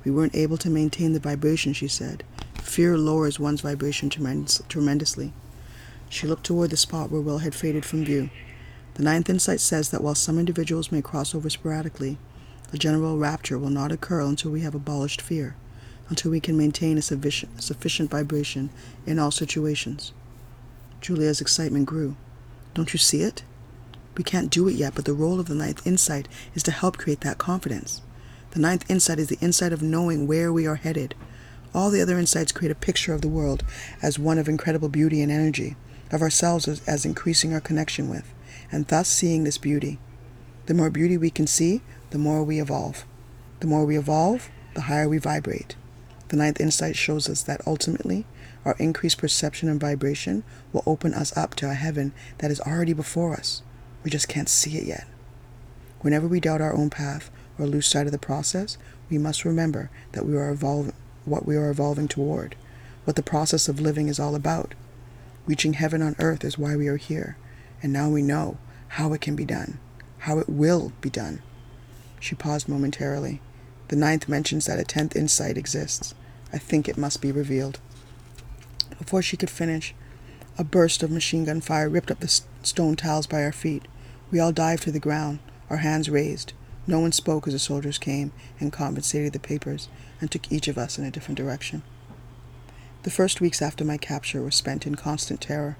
[0.05, 2.25] We weren't able to maintain the vibration, she said.
[2.55, 5.33] Fear lowers one's vibration tremendous, tremendously.
[6.09, 8.31] She looked toward the spot where Will had faded from view.
[8.95, 12.19] The ninth insight says that while some individuals may cross over sporadically,
[12.73, 15.57] a general rapture will not occur until we have abolished fear,
[16.09, 18.71] until we can maintain a sufficient, sufficient vibration
[19.07, 20.13] in all situations.
[21.01, 22.17] Julia's excitement grew.
[22.75, 23.43] Don't you see it?
[24.17, 26.99] We can't do it yet, but the role of the ninth insight is to help
[26.99, 28.03] create that confidence.
[28.51, 31.15] The ninth insight is the insight of knowing where we are headed.
[31.73, 33.65] All the other insights create a picture of the world
[34.03, 35.77] as one of incredible beauty and energy,
[36.11, 38.35] of ourselves as, as increasing our connection with,
[38.71, 39.99] and thus seeing this beauty.
[40.67, 41.81] The more beauty we can see,
[42.11, 43.05] the more we evolve.
[43.61, 45.77] The more we evolve, the higher we vibrate.
[46.29, 48.27] The ninth insight shows us that ultimately,
[48.65, 52.93] our increased perception and vibration will open us up to a heaven that is already
[52.93, 53.63] before us.
[54.03, 55.07] We just can't see it yet.
[56.01, 58.79] Whenever we doubt our own path or lose sight of the process,
[59.11, 60.95] we must remember that we are evolving
[61.25, 62.57] what we are evolving toward,
[63.05, 64.75] what the process of living is all about.
[65.47, 67.37] Reaching heaven on earth is why we are here,
[67.83, 68.57] and now we know
[68.89, 69.79] how it can be done,
[70.21, 71.43] how it will be done.
[72.19, 73.41] She paused momentarily.
[73.89, 76.15] The ninth mentions that a tenth insight exists.
[76.53, 77.81] I think it must be revealed.
[79.01, 79.95] Before she could finish,
[80.59, 83.89] a burst of machine gun fire ripped up the stone tiles by our feet.
[84.31, 85.39] We all dived to the ground,
[85.71, 86.53] our hands raised.
[86.87, 88.31] No one spoke as the soldiers came
[88.61, 89.89] and compensated the papers
[90.21, 91.83] and took each of us in a different direction.
[93.03, 95.79] The first weeks after my capture were spent in constant terror.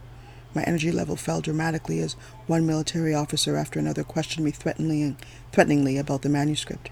[0.55, 2.15] My energy level fell dramatically as
[2.47, 5.15] one military officer after another questioned me threateningly,
[5.53, 6.89] threateningly about the manuscript.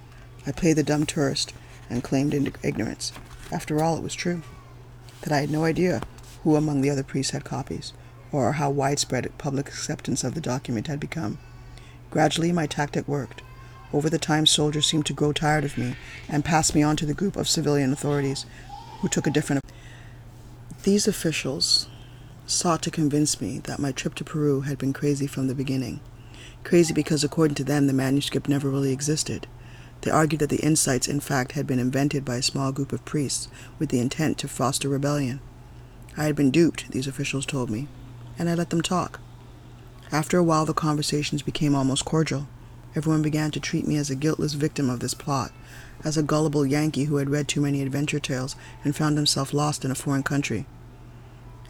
[0.47, 1.55] I played the dumb tourist
[1.89, 3.13] and claimed ignorance.
[3.51, 4.43] After all, it was true
[5.23, 6.03] that I had no idea
[6.43, 7.93] who among the other priests had copies,
[8.33, 11.39] or how widespread public acceptance of the document had become.
[12.11, 13.43] Gradually, my tactic worked.
[13.93, 15.97] Over the time, soldiers seemed to grow tired of me
[16.29, 18.45] and passed me on to the group of civilian authorities
[19.01, 19.65] who took a different.
[20.83, 21.89] These officials
[22.47, 26.01] sought to convince me that my trip to Peru had been crazy from the beginning.
[26.65, 29.47] Crazy because, according to them, the manuscript never really existed.
[30.03, 33.05] They argued that the insights, in fact, had been invented by a small group of
[33.05, 35.41] priests with the intent to foster rebellion.
[36.19, 37.87] I had been duped, these officials told me,
[38.41, 39.21] and I let them talk.
[40.11, 42.49] After a while, the conversations became almost cordial.
[42.97, 45.53] Everyone began to treat me as a guiltless victim of this plot,
[46.05, 49.85] as a gullible Yankee who had read too many adventure tales and found himself lost
[49.85, 50.67] in a foreign country.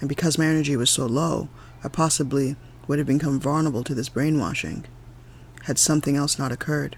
[0.01, 1.51] And because my energy was so low,
[1.84, 4.86] I possibly would have become vulnerable to this brainwashing,
[5.64, 6.96] had something else not occurred.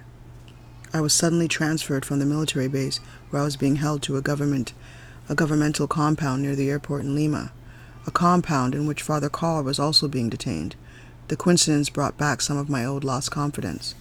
[0.93, 2.99] I was suddenly transferred from the military base
[3.31, 4.73] where I was being held to a government
[5.31, 7.53] a governmental compound near the airport in Lima,
[8.05, 10.75] a compound in which Father Carl was also being detained.
[11.29, 13.95] The coincidence brought back some of my old lost confidence.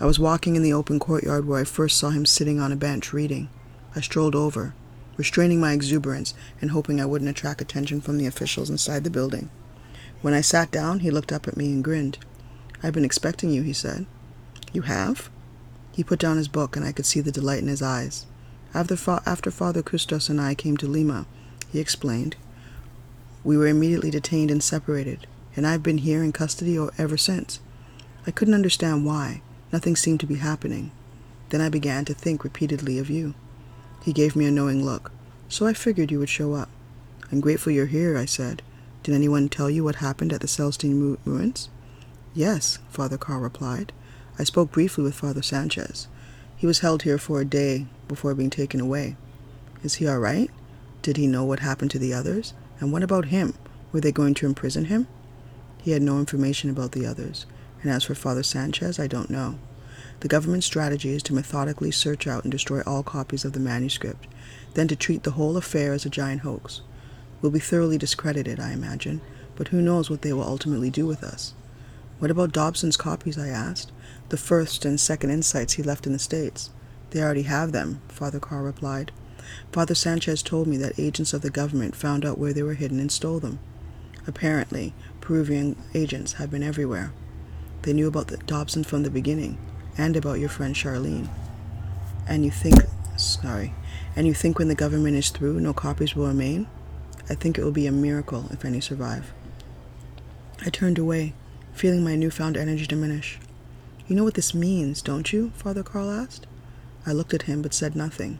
[0.00, 2.76] I was walking in the open courtyard where I first saw him sitting on a
[2.76, 3.50] bench reading.
[3.94, 4.72] I strolled over,
[5.18, 9.50] restraining my exuberance and hoping I wouldn't attract attention from the officials inside the building.
[10.22, 12.16] When I sat down, he looked up at me and grinned.
[12.82, 14.06] I've been expecting you, he said.
[14.72, 15.28] You have?
[15.92, 18.24] He put down his book, and I could see the delight in his eyes.
[18.74, 21.26] After, fa- after Father Costous and I came to Lima,
[21.70, 22.34] he explained,
[23.44, 27.60] we were immediately detained and separated, and I've been here in custody ever since.
[28.26, 29.42] I couldn't understand why.
[29.72, 30.90] Nothing seemed to be happening.
[31.50, 33.34] Then I began to think repeatedly of you.
[34.02, 35.12] He gave me a knowing look.
[35.48, 36.68] So I figured you would show up.
[37.30, 38.62] I'm grateful you're here, I said.
[39.02, 41.68] Did anyone tell you what happened at the Celestine ruins?
[42.32, 43.92] Yes, Father Carl replied.
[44.38, 46.08] I spoke briefly with Father Sanchez.
[46.56, 49.16] He was held here for a day before being taken away.
[49.82, 50.50] Is he all right?
[51.02, 52.54] Did he know what happened to the others?
[52.80, 53.54] And what about him?
[53.92, 55.06] Were they going to imprison him?
[55.82, 57.46] He had no information about the others.
[57.82, 59.58] And as for Father Sanchez, I don't know.
[60.20, 64.26] The government's strategy is to methodically search out and destroy all copies of the manuscript,
[64.72, 66.80] then to treat the whole affair as a giant hoax.
[67.42, 69.20] We'll be thoroughly discredited, I imagine,
[69.56, 71.52] but who knows what they will ultimately do with us.
[72.18, 73.36] What about Dobson's copies?
[73.36, 73.92] I asked.
[74.30, 76.70] The first and second insights he left in the States.
[77.14, 79.12] They already have them, Father Carl replied.
[79.70, 82.98] Father Sanchez told me that agents of the government found out where they were hidden
[82.98, 83.60] and stole them.
[84.26, 87.12] Apparently, Peruvian agents have been everywhere.
[87.82, 89.58] They knew about the Dobson from the beginning,
[89.96, 91.28] and about your friend Charlene.
[92.26, 92.80] And you think,
[93.16, 93.74] sorry,
[94.16, 96.66] and you think when the government is through, no copies will remain?
[97.30, 99.32] I think it will be a miracle if any survive.
[100.66, 101.34] I turned away,
[101.74, 103.38] feeling my newfound energy diminish.
[104.08, 105.52] You know what this means, don't you?
[105.54, 106.48] Father Carl asked.
[107.06, 108.38] I looked at him but said nothing.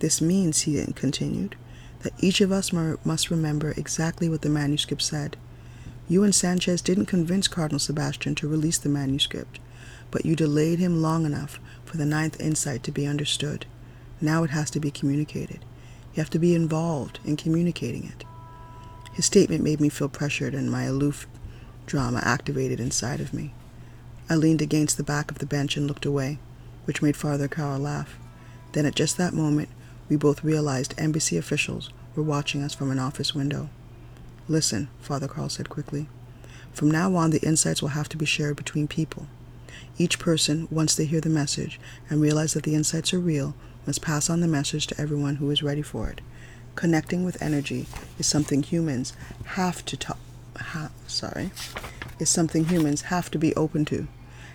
[0.00, 1.56] This means, he continued,
[2.00, 5.36] that each of us must remember exactly what the manuscript said.
[6.08, 9.58] You and Sanchez didn't convince Cardinal Sebastian to release the manuscript
[10.10, 13.66] but you delayed him long enough for the ninth insight to be understood.
[14.20, 15.64] Now it has to be communicated.
[16.14, 18.24] You have to be involved in communicating it.
[19.12, 21.26] His statement made me feel pressured, and my aloof
[21.86, 23.54] drama activated inside of me.
[24.28, 26.38] I leaned against the back of the bench and looked away,
[26.88, 28.18] which made Father Carl laugh.
[28.72, 29.68] Then, at just that moment,
[30.08, 33.68] we both realized embassy officials were watching us from an office window.
[34.48, 36.08] Listen, Father Carl said quickly.
[36.72, 39.26] From now on, the insights will have to be shared between people.
[39.98, 41.78] Each person, once they hear the message
[42.08, 43.54] and realize that the insights are real,
[43.86, 46.22] must pass on the message to everyone who is ready for it.
[46.74, 47.86] Connecting with energy
[48.18, 49.12] is something humans
[49.44, 50.18] have to talk.
[50.56, 51.50] Ha, sorry,
[52.18, 54.08] is something humans have to be open to,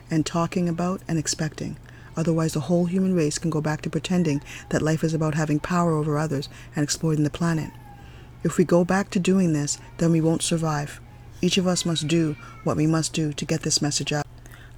[0.10, 1.78] and talking about and expecting.
[2.16, 5.60] Otherwise, the whole human race can go back to pretending that life is about having
[5.60, 7.72] power over others and exploiting the planet.
[8.44, 11.00] If we go back to doing this, then we won't survive.
[11.42, 14.28] Each of us must do what we must do to get this message out.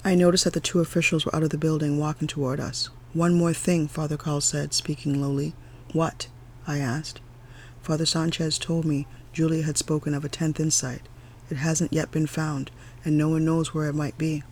[0.04, 2.90] I noticed that the two officials were out of the building walking toward us.
[3.12, 5.54] One more thing, Father Carl said, speaking lowly.
[5.92, 6.28] What?
[6.66, 7.20] I asked.
[7.82, 11.02] Father Sanchez told me Julia had spoken of a tenth insight.
[11.50, 12.70] It hasn't yet been found,
[13.04, 14.42] and no one knows where it might be.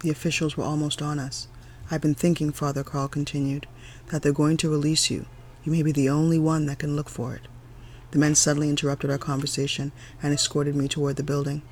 [0.00, 1.48] The officials were almost on us.
[1.90, 3.66] I've been thinking, Father Carl continued,
[4.08, 5.26] that they're going to release you.
[5.64, 7.42] You may be the only one that can look for it.
[8.10, 11.62] The men suddenly interrupted our conversation and escorted me toward the building.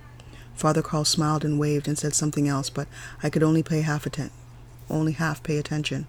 [0.54, 2.88] Father Carl smiled and waved and said something else, but
[3.22, 4.30] I could only pay half atten-
[4.88, 6.06] only half pay attention.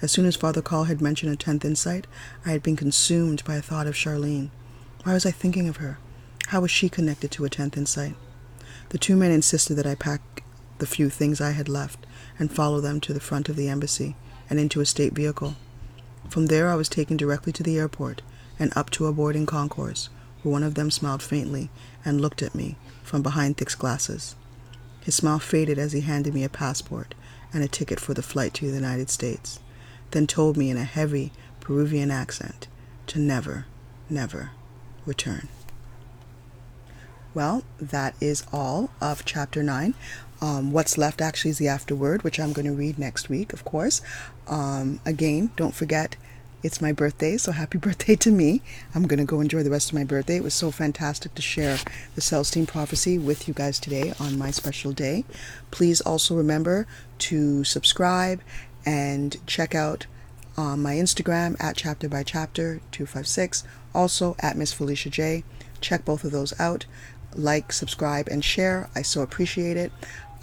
[0.00, 2.06] As soon as Father Carl had mentioned a tenth insight,
[2.46, 4.50] I had been consumed by a thought of Charlene.
[5.02, 5.98] Why was I thinking of her?
[6.48, 8.14] How was she connected to a tenth insight?
[8.88, 10.44] The two men insisted that I pack
[10.78, 12.06] the few things I had left
[12.38, 14.16] and follow them to the front of the embassy
[14.50, 15.56] and into a state vehicle.
[16.28, 18.22] From there I was taken directly to the airport
[18.58, 20.08] and up to a boarding concourse,
[20.42, 21.70] where one of them smiled faintly
[22.04, 24.34] and looked at me from behind thick glasses.
[25.02, 27.14] His smile faded as he handed me a passport
[27.52, 29.60] and a ticket for the flight to the United States,
[30.10, 32.68] then told me in a heavy Peruvian accent
[33.06, 33.66] to never,
[34.08, 34.50] never
[35.06, 35.48] return.
[37.34, 39.94] Well, that is all of chapter 9.
[40.40, 43.64] Um, what's left actually is the afterword, which I'm going to read next week, of
[43.64, 44.02] course.
[44.48, 46.16] Um, again, don't forget
[46.64, 48.62] it's my birthday, so happy birthday to me.
[48.94, 50.36] I'm going to go enjoy the rest of my birthday.
[50.36, 51.78] It was so fantastic to share
[52.14, 55.24] the Celestine prophecy with you guys today on my special day.
[55.70, 56.86] Please also remember
[57.18, 58.40] to subscribe
[58.86, 60.06] and check out
[60.56, 63.64] um, my Instagram at chapter by chapter 256,
[63.94, 65.44] also at Miss Felicia J.
[65.80, 66.86] Check both of those out.
[67.34, 68.88] Like, subscribe, and share.
[68.94, 69.92] I so appreciate it.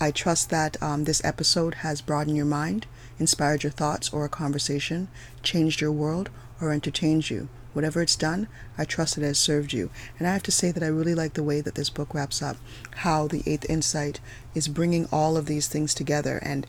[0.01, 2.87] I trust that um, this episode has broadened your mind
[3.19, 5.07] inspired your thoughts or a conversation,
[5.43, 7.49] changed your world, or entertained you.
[7.73, 8.47] Whatever it's done,
[8.79, 9.91] I trust it has served you.
[10.17, 12.41] And I have to say that I really like the way that this book wraps
[12.41, 12.57] up,
[12.97, 14.19] how the eighth insight
[14.55, 16.39] is bringing all of these things together.
[16.41, 16.65] And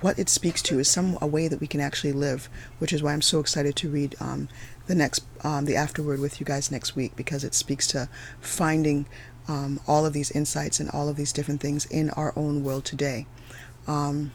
[0.00, 2.48] what it speaks to is some a way that we can actually live,
[2.78, 4.48] which is why I'm so excited to read um,
[4.86, 8.08] the next um, the afterword with you guys next week because it speaks to
[8.40, 9.06] finding
[9.52, 12.86] um, all of these insights and all of these different things in our own world
[12.86, 13.26] today.
[13.86, 14.32] Um,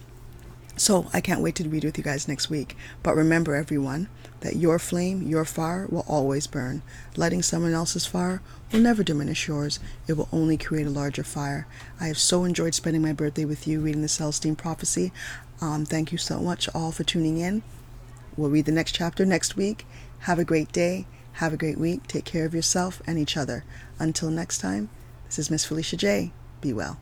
[0.75, 2.77] so I can't wait to read with you guys next week.
[3.01, 4.09] But remember, everyone,
[4.41, 6.83] that your flame, your fire will always burn.
[7.15, 9.79] Letting someone else's fire will never diminish yours.
[10.07, 11.65] It will only create a larger fire.
[11.99, 15.11] I have so enjoyed spending my birthday with you reading the Celestine Prophecy.
[15.59, 17.63] Um, thank you so much all for tuning in.
[18.35, 19.87] We'll read the next chapter next week.
[20.19, 21.07] Have a great day.
[21.33, 22.05] Have a great week.
[22.05, 23.63] Take care of yourself and each other.
[23.97, 24.89] Until next time,
[25.27, 26.31] this is Miss Felicia J.
[26.61, 26.99] Be well.